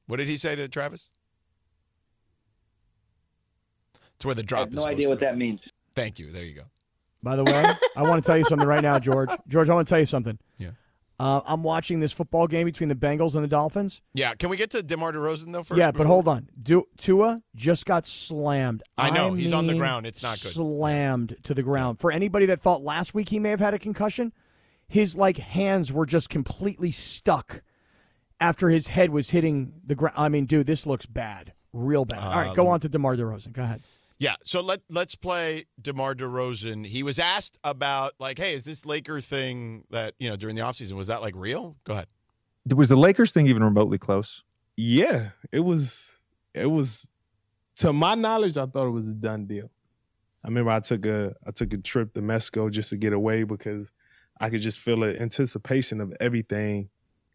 [0.07, 1.11] What did he say to Travis?
[4.17, 4.61] It's where the I drop.
[4.67, 5.27] have is no idea to what go.
[5.27, 5.61] that means.
[5.95, 6.31] Thank you.
[6.31, 6.63] There you go.
[7.23, 7.65] By the way,
[7.97, 9.31] I want to tell you something right now, George.
[9.49, 10.39] George, I want to tell you something.
[10.59, 10.71] Yeah.
[11.21, 14.01] Uh, I'm watching this football game between the Bengals and the Dolphins.
[14.15, 14.35] Yeah.
[14.35, 15.79] Can we get to DeMar DeRozan though first?
[15.79, 16.49] yeah, but before- hold on.
[16.61, 18.83] Du- Tua just got slammed.
[18.99, 20.07] I know, he's on the ground.
[20.07, 20.53] It's not good.
[20.53, 22.01] Slammed to the ground.
[22.01, 24.33] For anybody that thought last week he may have had a concussion,
[24.89, 27.63] his like hands were just completely stuck
[28.41, 30.17] after his head was hitting the ground.
[30.19, 32.19] I mean, dude, this looks bad, real bad.
[32.19, 33.53] All right, go Um, on to DeMar DeRozan.
[33.53, 33.83] Go ahead.
[34.19, 36.87] Yeah, so let let's play DeMar DeRozan.
[36.87, 40.63] He was asked about like, hey, is this Laker thing that you know during the
[40.63, 41.77] offseason, was that like real?
[41.85, 42.07] Go ahead.
[42.75, 44.43] Was the Lakers thing even remotely close?
[44.77, 46.13] Yeah, it was.
[46.55, 47.09] It was.
[47.79, 49.69] To my knowledge, I thought it was a done deal.
[50.45, 53.43] I remember I took a I took a trip to Mexico just to get away
[53.45, 53.91] because
[54.41, 56.91] I could just feel the anticipation of everything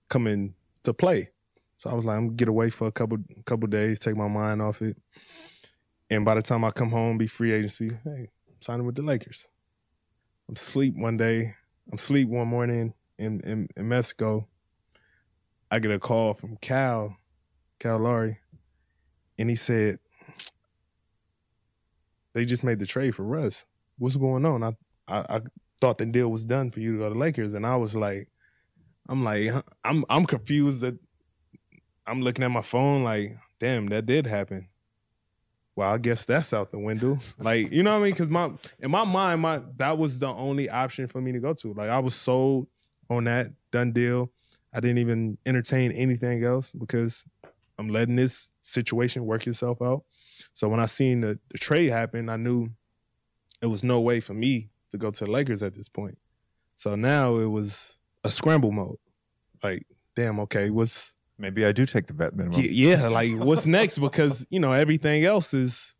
[0.09, 1.31] coming to play.
[1.77, 4.27] So I was like, I'm gonna get away for a couple couple days, take my
[4.27, 4.97] mind off it.
[6.09, 9.03] And by the time I come home, be free agency, hey, I'm signing with the
[9.03, 9.47] Lakers.
[10.47, 11.55] I'm sleep one day.
[11.91, 14.47] I'm sleep one morning in, in, in Mexico.
[15.69, 17.15] I get a call from Cal,
[17.79, 18.39] Cal Lowry,
[19.37, 19.99] and he said,
[22.33, 23.65] they just made the trade for Russ.
[23.97, 24.63] What's going on?
[24.63, 24.71] I,
[25.07, 25.41] I I
[25.81, 27.95] thought the deal was done for you to go to the Lakers, and I was
[27.95, 28.29] like,
[29.07, 29.51] I'm like,
[29.83, 30.97] I'm I'm confused that
[32.05, 34.69] I'm looking at my phone like, damn, that did happen.
[35.79, 37.19] Well, I guess that's out the window.
[37.37, 38.11] Like, you know what I mean?
[38.11, 41.53] Because my in my mind, my that was the only option for me to go
[41.53, 41.73] to.
[41.73, 42.67] Like, I was sold
[43.09, 44.29] on that done deal.
[44.73, 47.23] I didn't even entertain anything else because
[47.77, 50.03] I'm letting this situation work itself out.
[50.53, 52.67] So when I seen the, the trade happen, I knew
[53.61, 56.17] it was no way for me to go to the Lakers at this point.
[56.75, 58.97] So now it was a scramble mode.
[59.63, 62.59] Like, damn, okay, what's Maybe I do take the vet minimum.
[62.61, 63.97] Yeah, like what's next?
[63.97, 65.95] Because you know everything else is,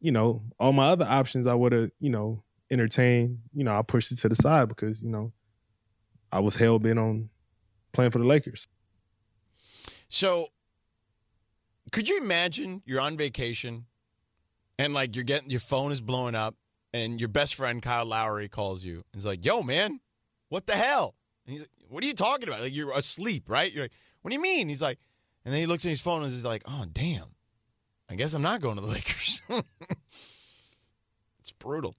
[0.00, 3.40] you know, all my other options I would have, you know, entertained.
[3.52, 5.32] You know, I pushed it to the side because you know,
[6.32, 7.28] I was hell bent on
[7.92, 8.68] playing for the Lakers.
[10.08, 10.48] So,
[11.92, 13.84] could you imagine you're on vacation
[14.78, 16.56] and like you're getting your phone is blowing up
[16.94, 20.00] and your best friend Kyle Lowry calls you and is like, "Yo, man,
[20.48, 22.62] what the hell?" And he's like, "What are you talking about?
[22.62, 24.98] Like you're asleep, right?" You're like, "What do you mean?" He's like,
[25.44, 27.34] and then he looks at his phone and he's like, "Oh, damn.
[28.08, 29.42] I guess I'm not going to the Lakers."
[31.38, 31.96] it's brutal.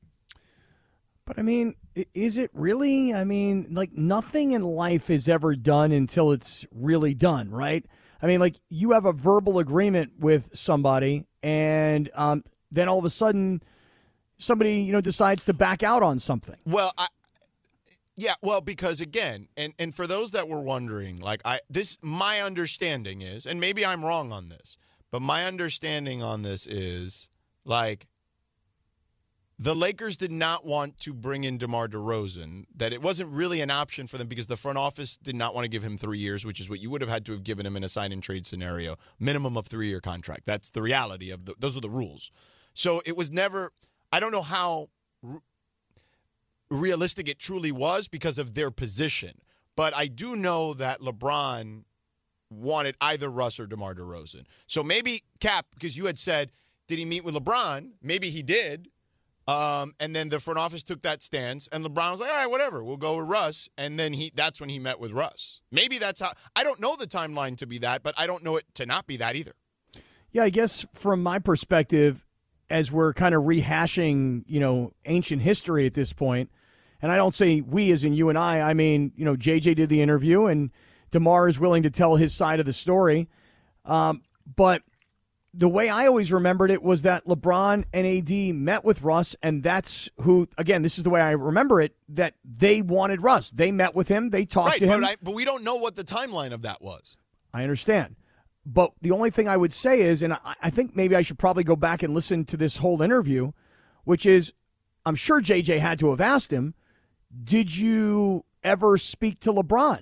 [1.26, 1.76] But I mean,
[2.14, 3.14] is it really?
[3.14, 7.86] I mean, like nothing in life is ever done until it's really done, right?
[8.22, 13.06] I mean, like you have a verbal agreement with somebody, and um, then all of
[13.06, 13.64] a sudden,
[14.38, 16.58] somebody you know decides to back out on something.
[16.66, 17.08] Well, I
[18.22, 22.40] yeah, well, because again, and and for those that were wondering, like I this my
[22.40, 24.78] understanding is, and maybe I'm wrong on this,
[25.10, 27.32] but my understanding on this is
[27.66, 28.06] like
[29.58, 33.72] the Lakers did not want to bring in DeMar DeRozan, that it wasn't really an
[33.72, 36.46] option for them because the front office did not want to give him three years,
[36.46, 38.22] which is what you would have had to have given him in a sign and
[38.22, 40.46] trade scenario, minimum of three year contract.
[40.46, 42.32] That's the reality of the, those are the rules.
[42.76, 43.72] So it was never,
[44.12, 44.90] I don't know how
[46.72, 49.34] realistic it truly was because of their position.
[49.76, 51.84] But I do know that LeBron
[52.50, 54.46] wanted either Russ or DeMar DeRozan.
[54.68, 56.52] So maybe Cap, because you had said,
[56.88, 57.92] did he meet with LeBron?
[58.02, 58.90] Maybe he did.
[59.48, 62.50] Um, and then the front office took that stance, and LeBron was like, "All right,
[62.50, 65.62] whatever, we'll go with Russ." And then he—that's when he met with Russ.
[65.72, 66.34] Maybe that's how.
[66.56, 69.08] I don't know the timeline to be that, but I don't know it to not
[69.08, 69.54] be that either.
[70.32, 72.24] Yeah, I guess from my perspective,
[72.70, 76.52] as we're kind of rehashing, you know, ancient history at this point,
[77.02, 79.76] and I don't say we as in you and I, I mean, you know, JJ
[79.76, 80.72] did the interview and
[81.12, 83.28] DeMar is willing to tell his side of the story.
[83.86, 84.22] Um,
[84.56, 84.84] but
[85.54, 89.62] the way I always remembered it was that LeBron and AD met with Russ, and
[89.64, 93.52] that's who, again, this is the way I remember it, that they wanted Russ.
[93.52, 95.02] They met with him, they talked right, to him.
[95.02, 97.18] but I, but we don't know what the timeline of that was.
[97.54, 98.16] I understand.
[98.66, 101.40] But the only thing I would say is, and I, I think maybe I should
[101.40, 103.52] probably go back and listen to this whole interview,
[104.06, 104.54] which is
[105.06, 106.76] I'm sure JJ had to have asked him,
[107.44, 110.02] did you ever speak to LeBron?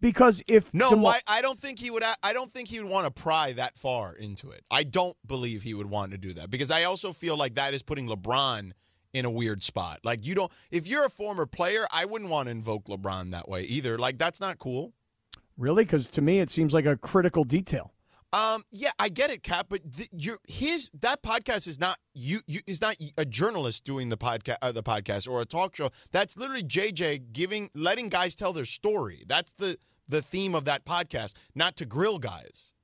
[0.00, 0.90] Because if No?
[1.28, 2.02] I don't think he would.
[2.22, 4.64] I don't think he would want to pry that far into it.
[4.70, 7.74] I don't believe he would want to do that because I also feel like that
[7.74, 8.72] is putting LeBron
[9.12, 10.00] in a weird spot.
[10.02, 10.50] Like you don't.
[10.70, 13.98] If you're a former player, I wouldn't want to invoke LeBron that way either.
[13.98, 14.94] Like that's not cool.
[15.58, 17.92] really, because to me it seems like a critical detail.
[18.32, 22.40] Um, yeah, I get it, Cap, but th- your his that podcast is not you.
[22.46, 25.90] You is not a journalist doing the podcast, uh, the podcast or a talk show.
[26.12, 29.24] That's literally JJ giving, letting guys tell their story.
[29.26, 32.74] That's the the theme of that podcast, not to grill guys.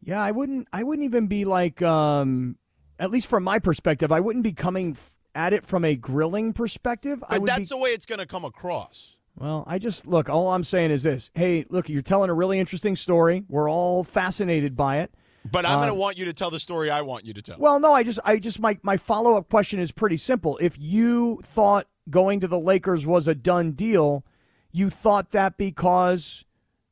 [0.00, 0.68] Yeah, I wouldn't.
[0.72, 2.56] I wouldn't even be like, um,
[2.98, 6.52] at least from my perspective, I wouldn't be coming f- at it from a grilling
[6.52, 7.22] perspective.
[7.28, 9.16] I But that's be, the way it's going to come across.
[9.38, 10.28] Well, I just look.
[10.28, 13.44] All I'm saying is this: Hey, look, you're telling a really interesting story.
[13.48, 15.12] We're all fascinated by it.
[15.50, 17.40] But I'm Uh, going to want you to tell the story I want you to
[17.40, 17.56] tell.
[17.58, 20.58] Well, no, I just, I just, my my follow up question is pretty simple.
[20.60, 24.24] If you thought going to the Lakers was a done deal,
[24.72, 26.44] you thought that because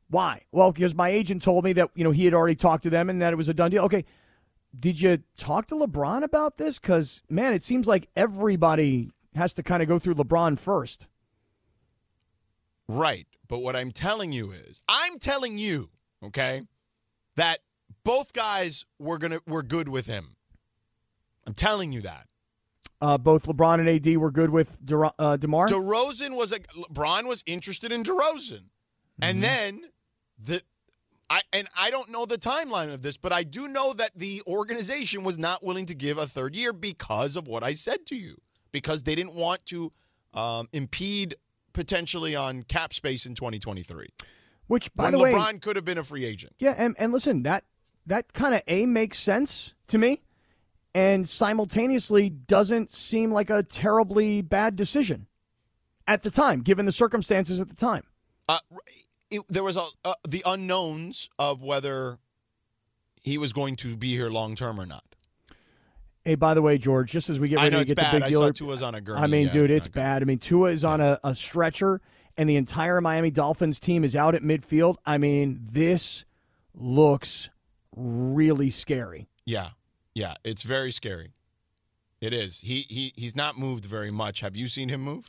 [0.09, 0.43] why?
[0.53, 3.11] Well, because my agent told me that you know he had already talked to them
[3.11, 3.83] and that it was a done deal.
[3.85, 4.05] Okay,
[4.79, 6.79] did you talk to LeBron about this?
[6.79, 11.09] Because man, it seems like everybody has to kind of go through LeBron first.
[12.89, 13.27] Right.
[13.49, 15.89] But what I'm telling you is, I'm telling you,
[16.23, 16.63] okay,
[17.37, 17.61] that
[18.05, 20.37] both guys were gonna were good with him.
[21.47, 22.27] I'm telling you that.
[23.01, 25.69] Uh, both LeBron and AD were good with Dur- uh, Demar.
[25.69, 28.65] DeRozan was a LeBron was interested in DeRozan,
[29.21, 29.83] and then
[30.39, 30.63] the
[31.29, 34.43] I and I don't know the timeline of this, but I do know that the
[34.47, 38.17] organization was not willing to give a third year because of what I said to
[38.17, 38.37] you,
[38.73, 39.93] because they didn't want to
[40.35, 41.35] um, impede
[41.77, 44.09] potentially on cap space in 2023.
[44.67, 46.55] which, by when the way, LeBron could have been a free agent.
[46.59, 47.65] Yeah, and, and listen, that
[48.07, 50.23] that kind of a makes sense to me,
[50.95, 55.27] and simultaneously doesn't seem like a terribly bad decision
[56.09, 58.05] at the time, given the circumstances at the time.
[58.49, 58.59] Uh,
[59.31, 62.19] it, there was a, uh, the unknowns of whether
[63.23, 65.05] he was going to be here long term or not.
[66.27, 67.97] Hey, by the way, George, just as we get I ready know to it's get
[67.99, 68.15] bad.
[68.15, 69.21] the big I saw Tua's on a gurney.
[69.23, 70.01] I mean, Yeah, dude, it's it's, not good.
[70.01, 70.23] bad.
[70.23, 72.01] I mean, Tua is on a, a stretcher,
[72.37, 74.97] and the entire Miami Dolphins team is out at midfield.
[75.07, 76.25] I mean, this
[76.75, 77.49] looks
[77.95, 79.29] really scary.
[79.45, 79.71] Yeah,
[80.15, 81.33] yeah, it's very scary.
[82.21, 82.59] It is.
[82.61, 84.41] He he he's not moved very much.
[84.41, 85.27] Have you seen him move?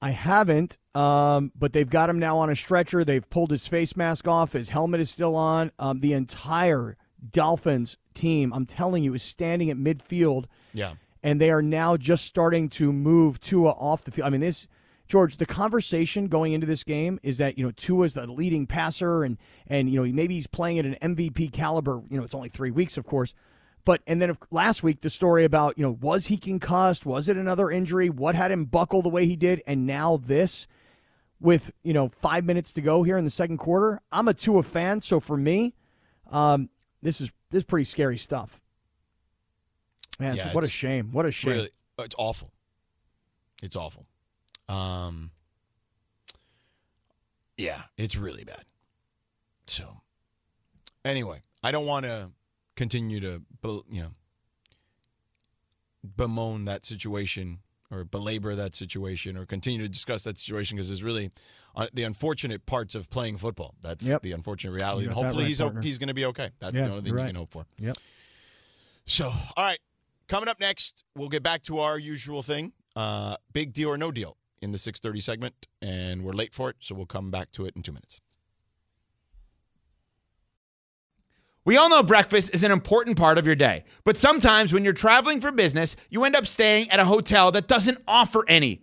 [0.00, 3.04] I haven't, um, but they've got him now on a stretcher.
[3.04, 4.52] They've pulled his face mask off.
[4.54, 5.72] His helmet is still on.
[5.78, 6.96] Um, the entire
[7.30, 10.94] Dolphins team, I'm telling you, is standing at midfield, Yeah.
[11.22, 14.26] and they are now just starting to move Tua off the field.
[14.26, 14.66] I mean, this,
[15.08, 18.66] George, the conversation going into this game is that you know Tua is the leading
[18.66, 22.02] passer, and and you know maybe he's playing at an MVP caliber.
[22.10, 23.32] You know, it's only three weeks, of course.
[23.84, 27.06] But and then last week the story about you know was he concussed?
[27.06, 28.10] Was it another injury?
[28.10, 29.62] What had him buckle the way he did?
[29.64, 30.66] And now this,
[31.38, 34.00] with you know five minutes to go here in the second quarter.
[34.10, 35.74] I'm a Tua fan, so for me,
[36.32, 36.68] um,
[37.06, 38.60] this is this is pretty scary stuff.
[40.18, 41.12] Man, Yeah, what a shame!
[41.12, 41.52] What a shame!
[41.52, 42.50] Really, it's awful.
[43.62, 44.06] It's awful.
[44.68, 45.30] Um.
[47.56, 48.64] Yeah, it's really bad.
[49.68, 50.02] So,
[51.04, 52.30] anyway, I don't want to
[52.74, 53.42] continue to,
[53.88, 54.10] you know,
[56.04, 61.02] bemoan that situation or belabor that situation or continue to discuss that situation because it's
[61.02, 61.30] really
[61.76, 63.74] uh, the unfortunate parts of playing football.
[63.82, 64.22] That's Yep.
[64.22, 65.04] the unfortunate reality.
[65.06, 65.82] And hopefully right, he's o- partner.
[65.82, 66.50] he's going to be okay.
[66.58, 67.66] That's Yeah, the only thing you're you can hope for.
[67.78, 67.96] Yep.
[69.04, 69.78] So, all right,
[70.26, 74.10] coming up next, we'll get back to our usual thing: uh, big deal or no
[74.10, 77.52] deal in the six thirty segment, and we're late for it, so we'll come back
[77.52, 78.20] to it in two minutes.
[81.64, 84.92] We all know breakfast is an important part of your day, but sometimes when you're
[84.92, 88.82] traveling for business, you end up staying at a hotel that doesn't offer any.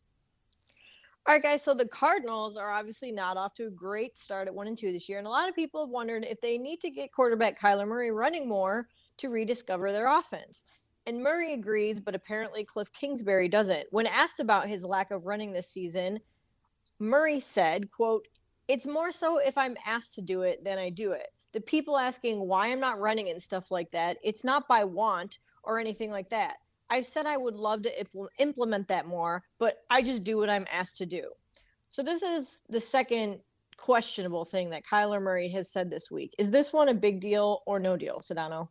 [1.27, 1.61] All right, guys.
[1.61, 4.91] So the Cardinals are obviously not off to a great start at one and two
[4.91, 7.59] this year, and a lot of people have wondered if they need to get quarterback
[7.59, 10.63] Kyler Murray running more to rediscover their offense.
[11.05, 13.87] And Murray agrees, but apparently Cliff Kingsbury doesn't.
[13.91, 16.19] When asked about his lack of running this season,
[16.97, 18.27] Murray said, "quote
[18.67, 21.27] It's more so if I'm asked to do it than I do it.
[21.51, 25.37] The people asking why I'm not running and stuff like that, it's not by want
[25.63, 26.57] or anything like that.
[26.91, 30.49] I've said I would love to impl- implement that more, but I just do what
[30.49, 31.31] I'm asked to do.
[31.89, 33.39] So this is the second
[33.77, 36.35] questionable thing that Kyler Murray has said this week.
[36.37, 38.67] Is this one a big deal or no deal, Sedano?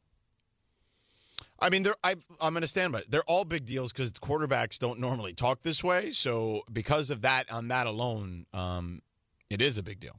[1.58, 3.10] I mean, they're, i am going to stand by it.
[3.10, 6.10] They're all big deals because quarterbacks don't normally talk this way.
[6.10, 9.00] So because of that, on that alone, um,
[9.48, 10.16] it is a big deal.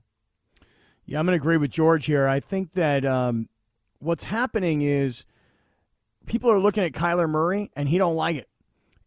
[1.06, 2.28] Yeah, I'm going to agree with George here.
[2.28, 3.48] I think that um,
[4.00, 5.26] what's happening is
[6.26, 8.48] people are looking at Kyler Murray and he don't like it.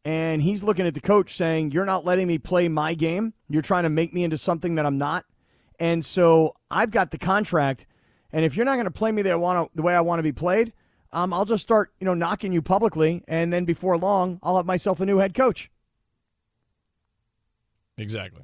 [0.05, 3.33] And he's looking at the coach saying, "You're not letting me play my game.
[3.49, 5.25] You're trying to make me into something that I'm not."
[5.81, 7.87] And so I've got the contract,
[8.31, 10.23] and if you're not going to play me the, want the way I want to
[10.23, 10.75] be played,
[11.13, 14.67] um, I'll just start, you know, knocking you publicly, and then before long, I'll have
[14.67, 15.71] myself a new head coach.
[17.97, 18.43] Exactly.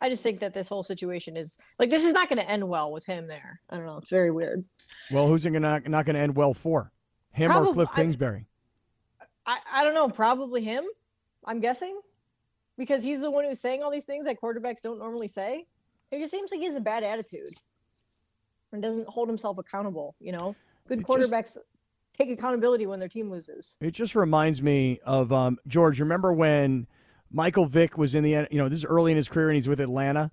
[0.00, 2.66] I just think that this whole situation is like this is not going to end
[2.66, 3.60] well with him there.
[3.68, 3.98] I don't know.
[3.98, 4.64] It's very weird.
[5.10, 6.90] Well, who's it gonna, not going to end well for?
[7.32, 8.46] Him Probably- or Cliff Kingsbury?
[9.46, 10.08] I, I don't know.
[10.08, 10.84] Probably him.
[11.44, 11.98] I'm guessing
[12.76, 15.66] because he's the one who's saying all these things that quarterbacks don't normally say.
[16.10, 17.48] It just seems like he has a bad attitude
[18.72, 20.14] and doesn't hold himself accountable.
[20.20, 21.58] You know, good It just- quarterbacks
[22.12, 23.76] take accountability when their team loses.
[23.80, 26.00] It just reminds me of um, George.
[26.00, 26.86] Remember when
[27.30, 29.68] Michael Vick was in the you know this is early in his career and he's
[29.68, 30.30] with Atlanta,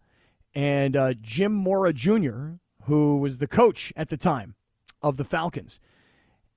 [0.54, 4.56] and uh, Jim Mora Jr., who was the coach at the time
[5.02, 5.80] of the Falcons,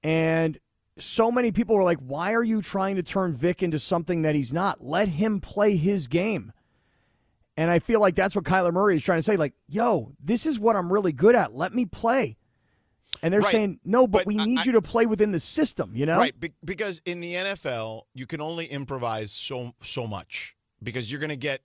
[0.03, 0.59] and
[0.99, 4.35] so many people were like, "Why are you trying to turn Vick into something that
[4.35, 4.85] he's not?
[4.85, 6.53] Let him play his game."
[7.57, 9.37] And I feel like that's what Kyler Murray is trying to say.
[9.37, 11.55] Like, yo, this is what I'm really good at.
[11.55, 12.37] Let me play.
[13.23, 13.51] And they're Right.
[13.51, 16.17] saying, no, but, But we need I- you to play within the system, you know?
[16.17, 21.21] Right, be- because in the NFL, you can only improvise so so much because you're
[21.21, 21.61] going to get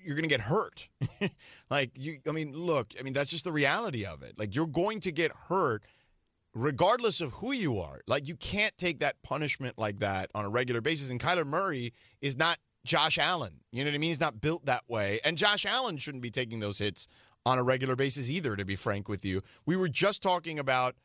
[0.00, 0.88] you're going to get hurt.
[1.70, 4.38] like you I mean, look, I mean that's just the reality of it.
[4.38, 5.82] Like you're going to get hurt
[6.58, 8.00] regardless of who you are.
[8.06, 11.92] Like you can't take that punishment like that on a regular basis and Kyler Murray
[12.20, 13.60] is not Josh Allen.
[13.70, 14.10] You know what I mean?
[14.10, 15.20] He's not built that way.
[15.24, 17.06] And Josh Allen shouldn't be taking those hits
[17.44, 19.42] on a regular basis either to be frank with you.
[19.66, 20.96] We were just talking about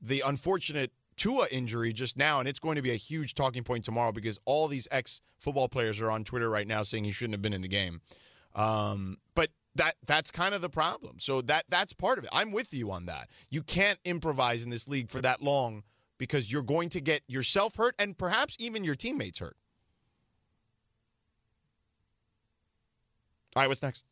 [0.00, 3.84] the unfortunate Tua injury just now, and it's going to be a huge talking point
[3.84, 7.34] tomorrow because all these ex football players are on Twitter right now saying he shouldn't
[7.34, 8.00] have been in the game.
[8.54, 11.18] Um, but that that's kind of the problem.
[11.18, 12.30] So that that's part of it.
[12.32, 13.28] I'm with you on that.
[13.50, 15.82] You can't improvise in this league for that long
[16.18, 19.56] because you're going to get yourself hurt and perhaps even your teammates hurt.
[23.54, 24.04] All right, what's next?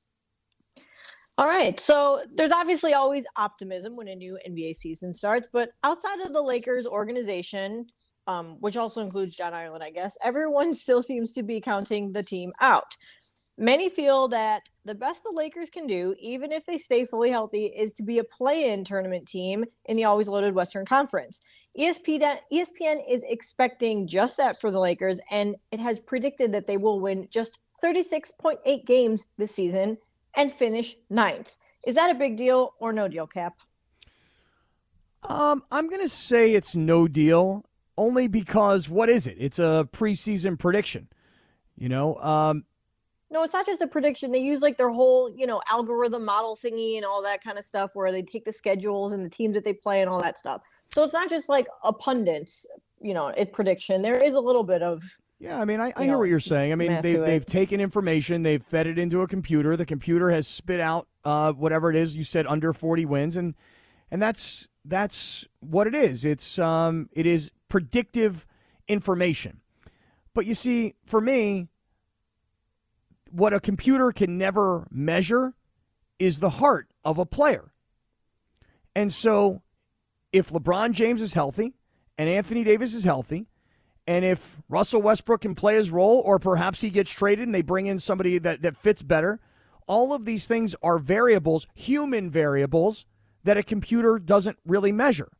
[1.39, 1.81] All right.
[1.81, 6.43] So there's obviously always optimism when a new NBA season starts, but outside of the
[6.43, 7.87] Lakers organization,
[8.27, 12.23] um, which also includes John Ireland, I guess, everyone still seems to be counting the
[12.23, 12.97] team out.
[13.61, 17.67] Many feel that the best the Lakers can do, even if they stay fully healthy,
[17.67, 21.43] is to be a play in tournament team in the always loaded Western Conference.
[21.79, 26.79] ESPN, ESPN is expecting just that for the Lakers, and it has predicted that they
[26.79, 29.99] will win just 36.8 games this season
[30.35, 31.55] and finish ninth.
[31.87, 33.59] Is that a big deal or no deal, Cap?
[35.29, 37.67] Um, I'm going to say it's no deal,
[37.99, 39.37] only because what is it?
[39.39, 41.09] It's a preseason prediction.
[41.77, 42.65] You know, um,
[43.33, 44.33] No, it's not just a prediction.
[44.33, 47.65] They use like their whole, you know, algorithm model thingy and all that kind of
[47.65, 50.37] stuff where they take the schedules and the teams that they play and all that
[50.37, 50.63] stuff.
[50.93, 52.67] So it's not just like a pundit's,
[53.01, 54.03] you know, it prediction.
[54.03, 55.03] There is a little bit of
[55.39, 55.59] yeah.
[55.59, 56.73] I mean, I, I hear know, what you're saying.
[56.73, 59.77] I mean, they, they've taken information, they've fed it into a computer.
[59.77, 63.55] The computer has spit out uh, whatever it is you said under 40 wins, and
[64.11, 66.25] and that's that's what it is.
[66.25, 68.45] It's um, it is predictive
[68.89, 69.61] information.
[70.35, 71.69] But you see, for me,
[73.31, 75.55] what a computer can never measure
[76.19, 77.73] is the heart of a player.
[78.95, 79.63] And so,
[80.33, 81.75] if LeBron James is healthy
[82.19, 83.47] and Anthony Davis is healthy,
[84.07, 87.63] and if Russell Westbrook can play his role, or perhaps he gets traded and they
[87.63, 89.41] bring in somebody that, that fits better,
[89.87, 93.07] all of these things are variables, human variables,
[93.45, 95.31] that a computer doesn't really measure.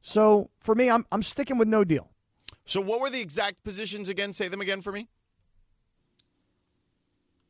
[0.00, 2.10] So for me, I'm, I'm sticking with no deal.
[2.64, 4.32] So, what were the exact positions again?
[4.32, 5.08] Say them again for me.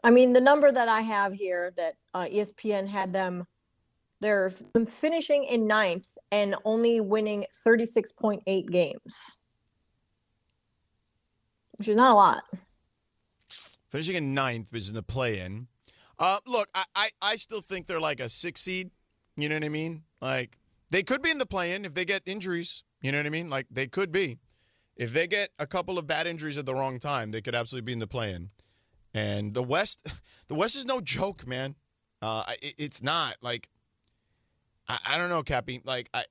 [0.05, 3.47] I mean, the number that I have here that uh, ESPN had them,
[4.21, 4.53] they're
[4.89, 9.37] finishing in ninth and only winning 36.8 games,
[11.79, 12.43] which is not a lot.
[13.91, 15.69] Finishing in ninth, is in the play-in.
[16.19, 18.91] Uh, look, I, I I still think they're like a six seed.
[19.37, 20.03] You know what I mean?
[20.21, 20.59] Like
[20.91, 22.85] they could be in the play-in if they get injuries.
[23.03, 23.51] You know what I mean?
[23.51, 24.39] Like they could be.
[24.97, 27.85] If they get a couple of bad injuries at the wrong time, they could absolutely
[27.85, 28.51] be in the play-in.
[29.17, 30.07] And the West,
[30.49, 31.75] the West is no joke, man.
[32.21, 33.71] Uh, it, it's not like
[34.89, 35.81] I, I don't know, Kappy.
[35.85, 36.25] Like I,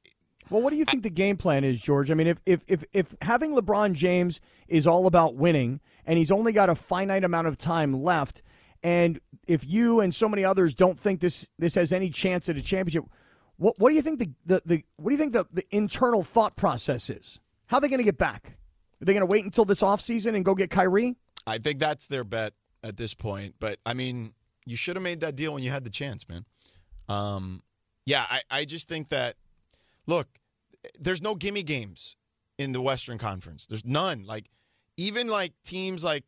[0.50, 2.12] Well, what do you think the game plan is, George?
[2.12, 6.32] I mean, if, if if if having LeBron James is all about winning, and he's
[6.32, 8.42] only got a finite amount of time left,
[8.84, 12.58] And if you and so many others don't think this this has any chance at
[12.58, 13.06] a championship,
[13.58, 16.24] what what do you think the the, the what do you think the, the internal
[16.24, 17.40] thought process is?
[17.68, 18.58] How are they going to get back?
[19.02, 21.16] Are they going to wait until this offseason and go get Kyrie?
[21.48, 22.54] I think that's their bet
[22.86, 23.56] at this point.
[23.60, 24.34] But I mean,
[24.66, 26.46] you should have made that deal when you had the chance, man.
[27.10, 27.64] Um,
[28.06, 29.36] yeah, I, I just think that
[30.08, 30.28] look,
[31.00, 32.16] there's no gimme games
[32.58, 33.66] in the Western Conference.
[33.68, 34.26] There's none.
[34.26, 34.46] Like
[34.98, 36.24] even like teams like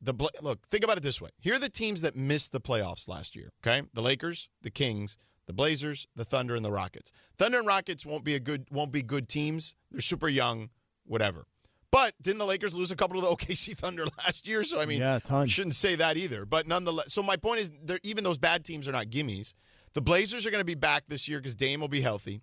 [0.00, 1.30] the look, think about it this way.
[1.40, 3.52] Here are the teams that missed the playoffs last year.
[3.64, 7.12] Okay, the Lakers, the Kings, the Blazers, the Thunder, and the Rockets.
[7.38, 9.76] Thunder and Rockets won't be a good won't be good teams.
[9.90, 10.70] They're super young,
[11.04, 11.46] whatever.
[11.92, 14.64] But didn't the Lakers lose a couple of the OKC Thunder last year?
[14.64, 15.46] So I mean, Yeah, ton.
[15.46, 16.44] shouldn't say that either.
[16.44, 17.70] But nonetheless, so my point is,
[18.02, 19.54] even those bad teams are not gimmies.
[19.92, 22.40] The Blazers are going to be back this year because Dame will be healthy.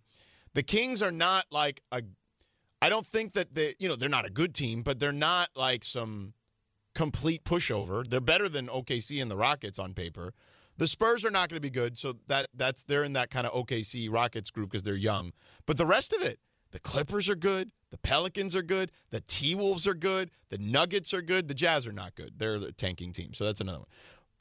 [0.53, 2.03] The Kings are not like a.
[2.81, 5.49] I don't think that they, you know, they're not a good team, but they're not
[5.55, 6.33] like some
[6.95, 8.07] complete pushover.
[8.07, 10.33] They're better than OKC and the Rockets on paper.
[10.77, 13.45] The Spurs are not going to be good, so that that's they're in that kind
[13.45, 15.33] of OKC Rockets group because they're young.
[15.65, 16.39] But the rest of it,
[16.71, 21.13] the Clippers are good, the Pelicans are good, the T Wolves are good, the Nuggets
[21.13, 22.33] are good, the Jazz are not good.
[22.37, 23.87] They're the tanking team, so that's another one.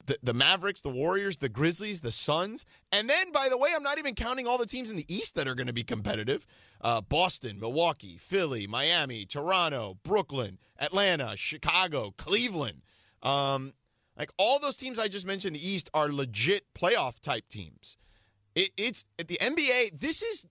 [0.05, 3.83] The, the Mavericks, the Warriors, the Grizzlies, the Suns, and then by the way, I'm
[3.83, 6.45] not even counting all the teams in the East that are going to be competitive:
[6.81, 12.81] uh, Boston, Milwaukee, Philly, Miami, Toronto, Brooklyn, Atlanta, Chicago, Cleveland.
[13.21, 13.73] Um,
[14.17, 17.97] like all those teams I just mentioned, the East are legit playoff type teams.
[18.55, 19.99] It, it's at the NBA.
[19.99, 20.45] This is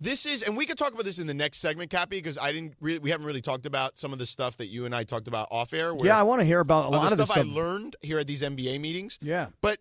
[0.00, 2.52] this is, and we could talk about this in the next segment, Kappy, because I
[2.52, 2.74] didn't.
[2.80, 5.28] Really, we haven't really talked about some of the stuff that you and I talked
[5.28, 5.94] about off air.
[5.94, 7.46] Where, Yeah, I want to hear about a lot the of the stuff, stuff.
[7.46, 9.18] I learned here at these NBA meetings.
[9.20, 9.48] Yeah.
[9.60, 9.78] But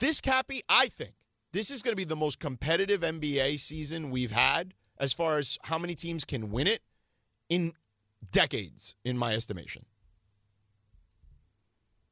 [0.00, 1.14] this Kappy, I think
[1.52, 5.58] this is going to be the most competitive NBA season we've had as far as
[5.64, 6.80] how many teams can win it
[7.48, 7.72] in
[8.30, 9.84] decades, in my estimation.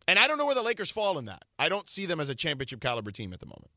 [0.09, 1.45] And I don't know where the Lakers fall in that.
[1.59, 3.71] I don't see them as a championship caliber team at the moment.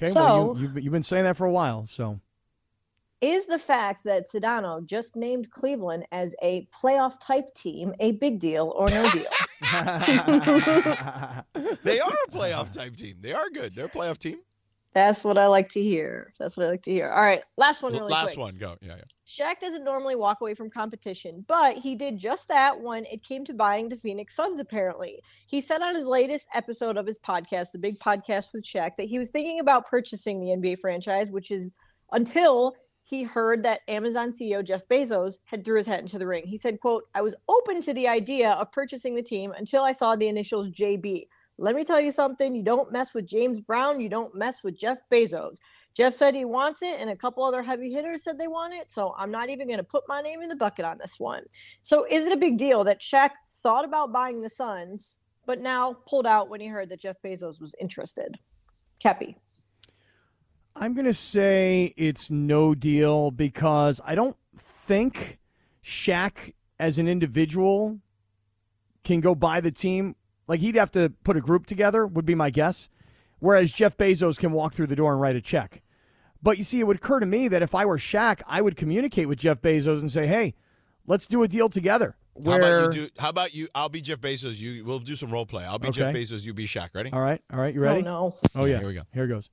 [0.00, 0.22] Okay, So-
[0.52, 2.20] well, you, you've, you've been saying that for a while, so
[3.20, 8.38] Is the fact that Sedano just named Cleveland as a playoff type team a big
[8.38, 9.24] deal or no deal?
[11.82, 13.16] They are a playoff type team.
[13.20, 13.74] They are good.
[13.74, 14.38] They're a playoff team.
[14.98, 16.32] That's what I like to hear.
[16.40, 17.10] That's what I like to hear.
[17.10, 17.92] All right, last one.
[17.92, 18.38] Really Last quick.
[18.38, 18.76] one, go.
[18.80, 19.04] Yeah, yeah.
[19.28, 23.44] Shaq doesn't normally walk away from competition, but he did just that when it came
[23.44, 25.22] to buying the Phoenix Suns, apparently.
[25.46, 29.06] He said on his latest episode of his podcast, The Big Podcast with Shaq, that
[29.06, 31.66] he was thinking about purchasing the NBA franchise, which is
[32.10, 32.74] until
[33.04, 36.44] he heard that Amazon CEO Jeff Bezos had threw his hat into the ring.
[36.44, 39.92] He said, quote, I was open to the idea of purchasing the team until I
[39.92, 41.26] saw the initials JB.
[41.58, 42.54] Let me tell you something.
[42.54, 44.00] You don't mess with James Brown.
[44.00, 45.56] You don't mess with Jeff Bezos.
[45.92, 48.88] Jeff said he wants it, and a couple other heavy hitters said they want it.
[48.88, 51.42] So I'm not even going to put my name in the bucket on this one.
[51.82, 53.30] So is it a big deal that Shaq
[53.62, 57.60] thought about buying the Suns, but now pulled out when he heard that Jeff Bezos
[57.60, 58.38] was interested?
[59.02, 59.34] Kappy.
[60.76, 65.40] I'm going to say it's no deal because I don't think
[65.82, 67.98] Shaq as an individual
[69.02, 70.14] can go buy the team.
[70.48, 72.88] Like he'd have to put a group together, would be my guess.
[73.38, 75.82] Whereas Jeff Bezos can walk through the door and write a check.
[76.42, 78.76] But you see, it would occur to me that if I were Shaq, I would
[78.76, 80.54] communicate with Jeff Bezos and say, hey,
[81.06, 82.16] let's do a deal together.
[82.36, 83.08] How Where, about you do?
[83.18, 83.68] How about you?
[83.74, 84.58] I'll be Jeff Bezos.
[84.58, 84.84] You.
[84.84, 85.64] We'll do some role play.
[85.64, 86.44] I'll be Jeff Bezos.
[86.44, 86.90] You be Shaq.
[86.94, 87.10] Ready?
[87.12, 88.00] All right, all right, you ready?
[88.00, 88.34] Oh, no.
[88.54, 88.78] Oh, yeah.
[88.78, 89.02] Here we go.
[89.12, 89.50] Here it goes.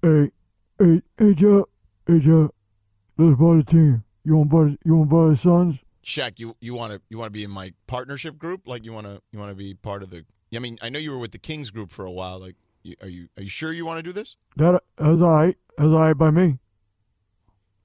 [0.00, 0.30] Hey,
[0.78, 1.64] hey, hey, Jeff,
[2.06, 2.50] hey, Jeff,
[3.18, 4.04] let's buy the team.
[4.24, 4.78] You want to buy?
[4.84, 5.78] You want to buy the Suns?
[6.04, 8.66] Shaq, you you want to you want to be in my partnership group?
[8.66, 10.24] Like you want to you want to be part of the?
[10.54, 12.38] I mean, I know you were with the Kings group for a while.
[12.38, 14.36] Like, you, are you are you sure you want to do this?
[14.56, 15.56] That that's all right.
[15.78, 16.58] That's all right by me.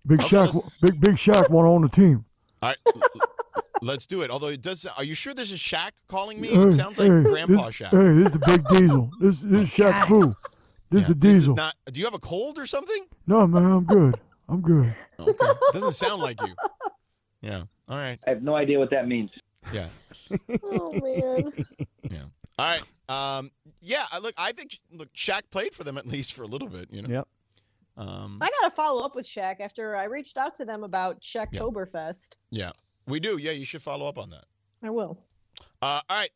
[0.05, 2.25] Big Okay, Shaq, let's- big Big Shaq want to own the team.
[2.61, 4.31] All right, l- l- let's do it.
[4.31, 4.85] Although it does.
[4.97, 6.47] Are you sure this is Shaq calling me?
[6.49, 7.89] Hey, It sounds like hey, Grandpa this, Shaq.
[7.91, 9.11] Hey, this is the Big Diesel.
[9.21, 10.07] This this is Shaq God.
[10.07, 10.35] Fu.
[10.89, 11.51] This is Yeah, the this Diesel.
[11.51, 11.73] is not.
[11.91, 13.05] Do you have a cold or something?
[13.27, 14.15] no, man, I'm good.
[14.49, 14.91] I'm good.
[15.19, 15.33] Okay.
[15.73, 16.55] Doesn't sound like you.
[17.41, 17.63] Yeah.
[17.87, 18.19] All right.
[18.25, 19.31] I have no idea what that means.
[19.73, 19.87] Yeah.
[20.63, 21.53] Oh, man.
[22.09, 22.23] Yeah.
[22.59, 22.83] All right.
[23.09, 23.51] Um.
[23.81, 24.05] Yeah.
[24.11, 26.89] I- Look, I think look, Shaq played for them at least for a little bit.
[26.91, 27.09] You know.
[27.09, 27.27] Yep.
[27.97, 28.39] Um.
[28.41, 32.35] I got to follow up with Shaq after I reached out to them about Shaqtoberfest.
[32.49, 32.71] Yeah.
[33.07, 33.37] We do.
[33.37, 33.51] Yeah.
[33.51, 34.45] You should follow up on that.
[34.83, 35.17] I will.
[35.81, 36.29] Uh, all right.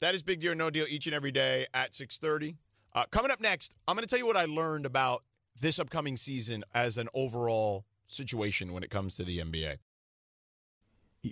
[0.00, 2.56] That is Big Deal No Deal each and every day at 6.30.
[2.94, 5.22] Uh, coming up next, I'm going to tell you what I learned about
[5.60, 9.76] this upcoming season as an overall situation when it comes to the NBA.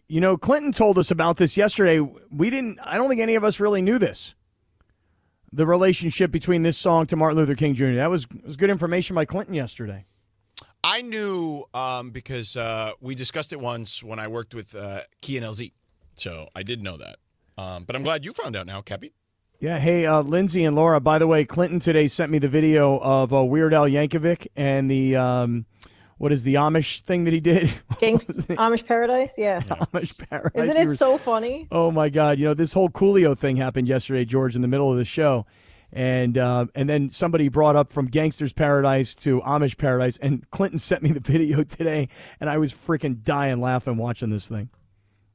[0.09, 2.01] You know, Clinton told us about this yesterday.
[2.01, 4.35] We didn't, I don't think any of us really knew this.
[5.53, 7.93] The relationship between this song to Martin Luther King Jr.
[7.97, 10.07] That was, was good information by Clinton yesterday.
[10.83, 15.37] I knew um, because uh, we discussed it once when I worked with uh, Key
[15.37, 15.73] and LZ.
[16.15, 17.17] So I did know that.
[17.59, 19.13] Um, but I'm glad you found out now, Kappy.
[19.61, 21.01] Yeah, hey, uh, Lindsay and Laura.
[21.01, 24.91] By the way, Clinton today sent me the video of uh, Weird Al Yankovic and
[24.91, 25.67] the um,
[26.23, 27.69] what is the Amish thing that he did?
[28.01, 29.59] Gangs- Amish Paradise, yeah.
[29.61, 30.63] Amish Paradise.
[30.63, 31.67] Isn't We it were- so funny?
[31.73, 32.39] Oh my God!
[32.39, 35.47] You know this whole Coolio thing happened yesterday, George, in the middle of the show,
[35.93, 40.79] and uh, and then somebody brought up from Gangsta's Paradise to Amish Paradise, and Clinton
[40.79, 42.09] sent me the video today,
[42.41, 44.71] and I was freaking dying laughing watching this thing.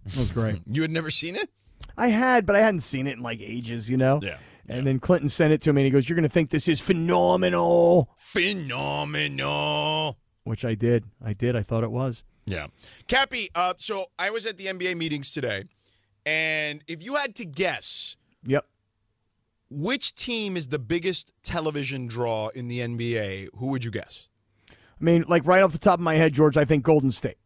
[0.06, 0.62] It was great.
[0.68, 1.50] You had never seen it?
[1.98, 4.22] I had, but I hadn't seen it in like ages, you know.
[4.24, 4.38] Yeah.
[4.70, 6.70] And then Clinton sent it to me, and he goes, "You're going to think this
[6.70, 10.18] is phenomenal," Phenomenal.
[10.48, 11.04] Which I did.
[11.24, 11.56] I did.
[11.56, 12.24] I thought it was.
[12.46, 12.68] Yeah.
[13.08, 15.66] Kappy, uh, so I was at the NBA meetings today,
[16.26, 18.66] and if you had to guess Yep.
[19.70, 24.30] which team is the biggest television draw in the NBA, who would you guess?
[24.70, 27.38] I mean, like right off the top of my head, George, I think Golden State.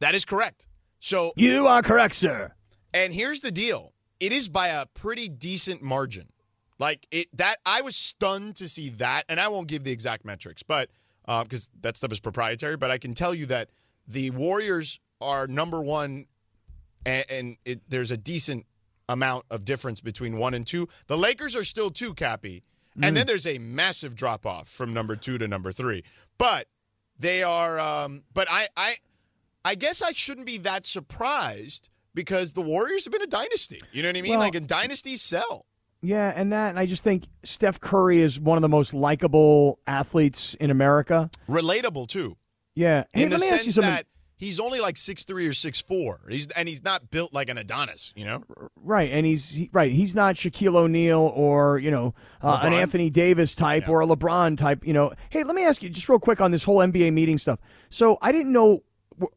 [0.00, 0.66] That is correct.
[0.98, 2.52] So You are correct, sir.
[2.92, 3.92] And here's the deal.
[4.18, 6.28] It is by a pretty decent margin.
[6.78, 10.24] Like it that I was stunned to see that, and I won't give the exact
[10.24, 10.90] metrics, but
[11.26, 13.68] because that stuff is proprietary, but I can tell you that
[14.06, 16.26] the Warriors are number one,
[17.04, 18.66] and, and it, there's a decent
[19.08, 20.88] amount of difference between one and two.
[21.06, 22.62] The Lakers are still two, Kappy,
[23.02, 26.02] and then there's a massive drop off from number two to number three.
[26.38, 26.66] But
[27.18, 27.78] they are.
[27.78, 28.94] Um, but I, I,
[29.64, 33.80] I guess I shouldn't be that surprised because the Warriors have been a dynasty.
[33.92, 34.30] You know what I mean?
[34.30, 35.66] Well- like, a dynasty sell.
[36.02, 39.80] Yeah, and that, and I just think Steph Curry is one of the most likable
[39.86, 41.30] athletes in America.
[41.48, 42.36] Relatable too.
[42.74, 43.90] Yeah, hey, in the let me sense ask you something.
[43.90, 46.20] that he's only like six three or six four.
[46.28, 48.12] He's and he's not built like an Adonis.
[48.16, 48.44] You know.
[48.76, 49.90] Right, and he's he, right.
[49.90, 54.56] He's not Shaquille O'Neal or you know uh, an Anthony Davis type or a LeBron
[54.56, 54.86] type.
[54.86, 55.12] You know.
[55.30, 57.58] Hey, let me ask you just real quick on this whole NBA meeting stuff.
[57.88, 58.82] So I didn't know.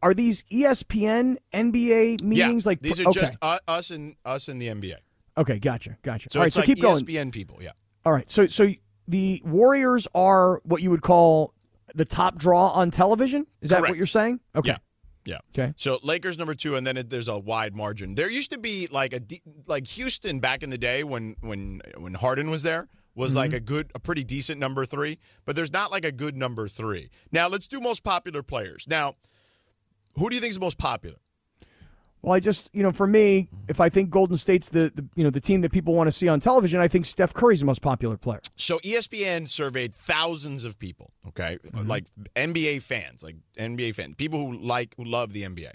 [0.03, 3.21] Are these ESPN NBA meetings yeah, like these are okay.
[3.21, 4.95] just uh, us and us in the NBA.
[5.39, 5.59] Okay?
[5.59, 6.29] Gotcha, gotcha.
[6.29, 7.03] So All right, it's so like keep going.
[7.05, 7.57] ESPN people.
[7.61, 7.71] Yeah.
[8.05, 8.69] All right, so so
[9.07, 11.53] the Warriors are what you would call
[11.95, 13.47] the top draw on television.
[13.61, 14.39] Is that what you're saying?
[14.55, 14.69] Okay.
[14.71, 14.77] Yeah.
[15.25, 15.39] Yeah.
[15.63, 15.73] Okay.
[15.77, 18.15] So Lakers number two, and then it, there's a wide margin.
[18.15, 21.81] There used to be like a de- like Houston back in the day when when
[21.97, 23.55] when Harden was there was like Mhm.
[23.57, 25.19] a good, a pretty decent number three.
[25.45, 27.09] But there's not like a good number three.
[27.31, 28.85] Now let's do most popular players.
[28.87, 29.15] Now,
[30.15, 31.17] who do you think is the most popular?
[32.21, 35.23] Well, I just you know, for me, if I think Golden State's the, the you
[35.23, 37.65] know the team that people want to see on television, I think Steph Curry's the
[37.65, 38.41] most popular player.
[38.55, 42.05] So ESPN surveyed thousands of people, okay, like
[42.35, 45.71] NBA fans, like NBA fans, people who like who love the NBA.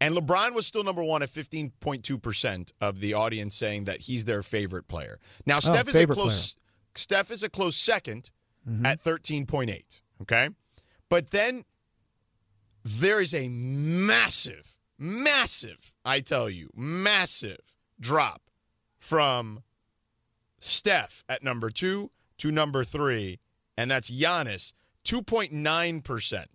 [0.00, 4.42] And LeBron was still number one at 15.2% of the audience saying that he's their
[4.42, 5.18] favorite player.
[5.46, 6.56] Now, Steph is a close
[6.94, 8.30] Steph is a close 2nd
[8.68, 8.84] Mhm.
[8.86, 10.48] at 13.8, okay?
[11.08, 11.64] But then
[12.84, 18.42] there is a massive, massive, I tell you, massive drop
[18.98, 19.62] from
[20.58, 23.40] Steph at number two to number three,
[23.76, 24.72] and that's Giannis.
[25.04, 26.46] 2.9%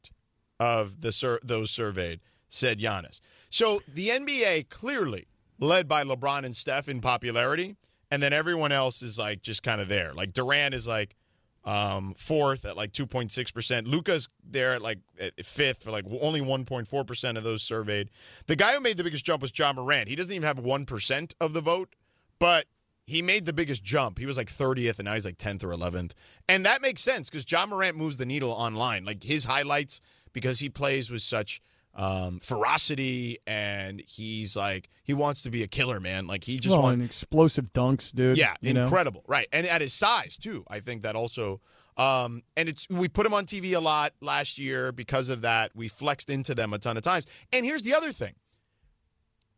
[0.59, 2.19] of the sur- those surveyed
[2.49, 3.21] said Giannis.
[3.49, 5.27] So the NBA clearly
[5.59, 7.77] led by LeBron and Steph in popularity,
[8.09, 10.13] and then everyone else is like just kind of there.
[10.13, 11.15] Like Durant is like
[11.63, 13.87] um, fourth at like 2.6%.
[13.87, 18.09] Luka's there at like at fifth for like only 1.4% of those surveyed.
[18.47, 20.07] The guy who made the biggest jump was Ja Morant.
[20.07, 21.95] He doesn't even have 1% of the vote,
[22.39, 22.65] but
[23.05, 24.17] he made the biggest jump.
[24.17, 26.11] He was like 30th, and now he's like 10th or 11th.
[26.47, 29.05] And that makes sense because Ja Morant moves the needle online.
[29.05, 30.01] Like his highlights,
[30.33, 31.61] because he plays with such
[31.93, 36.27] um, ferocity and he's like, he wants to be a killer, man.
[36.27, 37.05] Like he just well, wants.
[37.05, 38.37] explosive dunks, dude.
[38.37, 38.83] Yeah, you know?
[38.83, 39.23] incredible.
[39.27, 39.47] Right.
[39.51, 40.63] And at his size too.
[40.69, 41.61] I think that also
[41.97, 45.71] um and it's we put him on TV a lot last year because of that.
[45.75, 47.27] We flexed into them a ton of times.
[47.51, 48.33] And here's the other thing.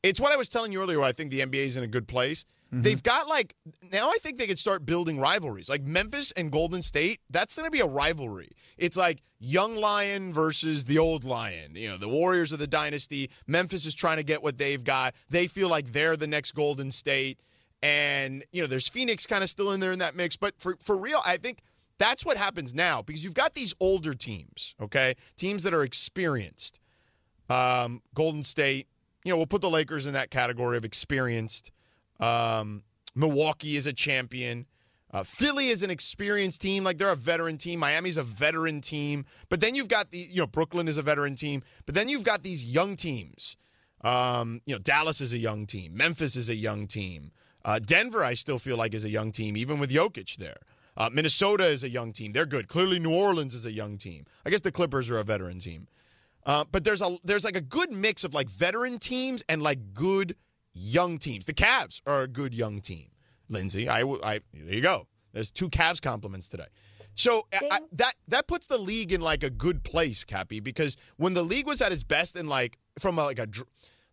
[0.02, 1.88] It's what I was telling you earlier where I think the NBA is in a
[1.88, 2.46] good place.
[2.82, 3.56] They've got like
[3.92, 5.70] now I think they could start building rivalries.
[5.70, 8.50] Like Memphis and Golden State, that's going to be a rivalry.
[8.78, 11.76] It's like young lion versus the old lion.
[11.76, 13.30] You know, the Warriors of the dynasty.
[13.46, 15.14] Memphis is trying to get what they've got.
[15.30, 17.40] They feel like they're the next Golden State.
[17.82, 20.38] And, you know, there's Phoenix kind of still in there in that mix.
[20.38, 21.60] But for, for real, I think
[21.98, 25.16] that's what happens now because you've got these older teams, okay?
[25.36, 26.80] Teams that are experienced.
[27.50, 28.88] Um, Golden State,
[29.26, 31.72] you know, we'll put the Lakers in that category of experienced.
[32.20, 32.84] Um,
[33.16, 34.66] Milwaukee is a champion.
[35.14, 37.80] Uh, Philly is an experienced team, like they're a veteran team.
[37.80, 41.36] Miami's a veteran team, but then you've got the you know Brooklyn is a veteran
[41.36, 43.56] team, but then you've got these young teams.
[44.02, 47.32] Um, you know Dallas is a young team, Memphis is a young team,
[47.64, 50.58] uh, Denver I still feel like is a young team, even with Jokic there.
[50.98, 52.68] Uh, Minnesota is a young team, they're good.
[52.68, 54.26] Clearly New Orleans is a young team.
[54.48, 55.88] I guess the Clippers are a veteran team,
[56.48, 59.94] uh, but there's a there's like a good mix of like veteran teams and like
[59.94, 60.36] good
[60.74, 61.46] young teams.
[61.46, 63.08] The Cavs are a good young team.
[63.50, 65.08] Lindsay, I, I there you go.
[65.34, 66.68] There's two Cavs compliments today.
[67.16, 71.34] So I- that that puts the league in like a good place, Kappy, because when
[71.34, 73.48] the league was at its best and like from a, like a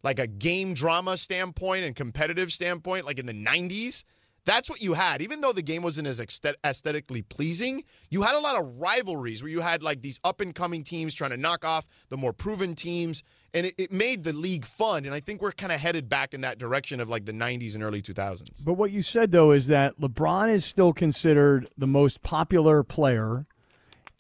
[0.03, 4.05] like a game drama standpoint and competitive standpoint, like in the '90s,
[4.45, 5.23] that's what you had.
[5.23, 6.21] Even though the game wasn't as
[6.65, 10.55] aesthetically pleasing, you had a lot of rivalries where you had like these up and
[10.55, 13.23] coming teams trying to knock off the more proven teams,
[13.53, 15.05] and it, it made the league fun.
[15.05, 17.75] And I think we're kind of headed back in that direction of like the '90s
[17.75, 18.65] and early 2000s.
[18.65, 23.47] But what you said though is that LeBron is still considered the most popular player,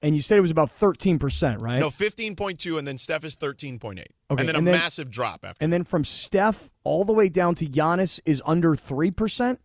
[0.03, 1.79] and you said it was about thirteen percent, right?
[1.81, 3.81] No, 15.2, and then Steph is 13.8.
[3.99, 5.63] Okay, and then a then- massive drop after.
[5.63, 9.61] and then from Steph all the way down to Giannis is under three percent.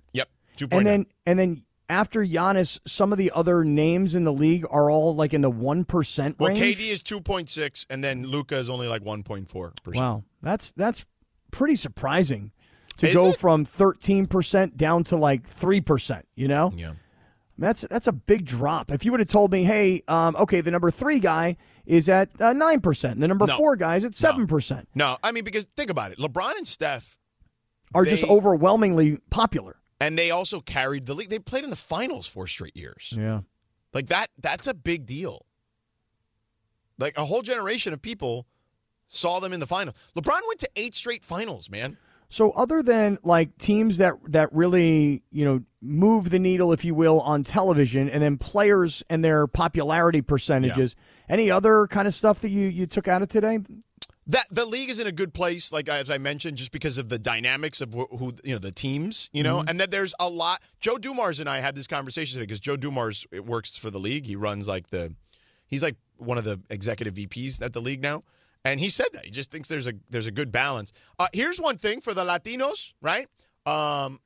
[0.55, 0.77] 2.9.
[0.77, 4.89] And then and then after Giannis, some of the other names in the league are
[4.89, 6.59] all like in the one percent range.
[6.59, 6.69] well.
[6.69, 9.95] KD is 2.6, and then Luka is only like 1.4%.
[9.95, 11.05] Wow, that's that's
[11.51, 12.51] pretty surprising
[12.97, 13.37] to Is go it?
[13.37, 16.27] from thirteen percent down to like three percent.
[16.35, 16.93] You know, yeah,
[17.57, 18.89] that's that's a big drop.
[18.91, 22.39] If you would have told me, hey, um, okay, the number three guy is at
[22.39, 23.57] nine percent, the number No.
[23.57, 26.17] four guy is at seven percent, No, I mean, because think about it.
[26.17, 27.17] LeBron and Steph,
[27.93, 29.75] are just overwhelmingly popular.
[29.99, 31.29] And they also carried the league.
[31.29, 33.13] They played in the finals four straight years.
[33.15, 33.41] Yeah.
[33.93, 35.45] Like that, that's a big deal.
[36.97, 38.47] Like a whole generation of people
[39.07, 39.93] saw them in the final.
[40.15, 41.97] LeBron went to eight straight finals, man.
[42.29, 46.95] So other than like teams that that really, you know, move the needle if you
[46.95, 50.95] will on television and then players and their popularity percentages,
[51.29, 53.59] any other kind of stuff that you you took out of today?
[54.27, 57.09] That the league is in a good place, like as I mentioned, just because of
[57.09, 59.69] the dynamics of who, who you know the teams, you know, Mhm.
[59.69, 60.63] and that there's a lot.
[60.79, 63.99] Joe Dumars and I had this conversation today because Joe Dumars it works for the
[63.99, 64.25] league.
[64.25, 65.13] He runs like the,
[65.67, 68.23] he's like one of the executive VPs at the league now,
[68.63, 70.91] and he said that he just thinks there's a there's a good balance.
[71.19, 73.27] Uh, here's one thing for the Latinos, right?
[73.67, 74.19] Um,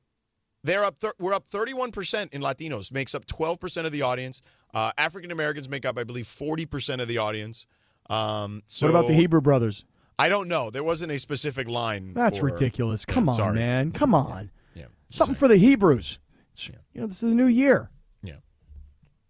[0.63, 0.99] they're up.
[1.01, 2.89] Thir- we're up 31 percent in Latinos.
[2.93, 4.41] Makes up 12 percent of the audience.
[4.73, 7.65] Uh, African Americans make up, I believe, 40 percent of the audience.
[8.09, 9.85] Um, so what about the Hebrew brothers?
[10.19, 10.69] I don't know.
[10.69, 12.13] There wasn't a specific line.
[12.13, 13.05] That's for- ridiculous.
[13.07, 13.55] Yeah, Come on, sorry.
[13.55, 13.91] man.
[13.91, 14.51] Come on.
[14.75, 14.85] Yeah.
[15.09, 16.19] Something for the Hebrews.
[16.53, 17.89] It's- You know, this is a new year.
[18.21, 18.35] Yeah.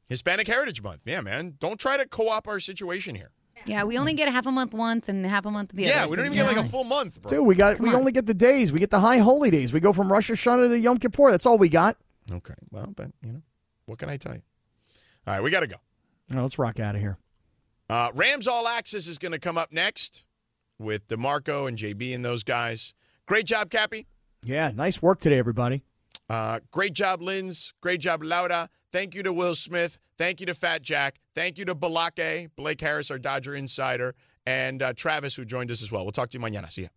[0.09, 1.01] Hispanic Heritage Month.
[1.05, 1.55] Yeah, man.
[1.59, 3.29] Don't try to co-op our situation here.
[3.65, 5.93] Yeah, we only get half a month once and half a month the other.
[5.93, 7.29] yeah, we don't even you get like a full month, bro.
[7.29, 7.97] Dude, we got Come we on.
[7.99, 8.71] only get the days.
[8.71, 9.73] We get the high holy days.
[9.73, 11.29] We go from Rosh Hashanah to Yom Kippur.
[11.29, 11.97] That's all we got.
[12.31, 12.53] Okay.
[12.71, 13.41] Well, but you know,
[13.85, 14.41] what can I tell you?
[15.27, 15.75] All right, we got to go.
[16.29, 17.17] Now, let's rock out of here.
[17.89, 20.23] Uh, Rams All Access is going to come up next
[20.79, 22.93] with DeMarco and JB and those guys.
[23.25, 24.07] Great job, Kappy.
[24.43, 25.83] Yeah, nice work today, everybody.
[26.29, 27.73] Uh, great job, Linz.
[27.81, 28.69] Great job, Laura.
[28.91, 29.99] Thank you to Will Smith.
[30.17, 31.19] Thank you to Fat Jack.
[31.35, 34.15] Thank you to Balake, Blake Harris, our Dodger insider,
[34.45, 36.03] and uh, Travis, who joined us as well.
[36.03, 36.71] We'll talk to you mañana.
[36.71, 36.87] See ya.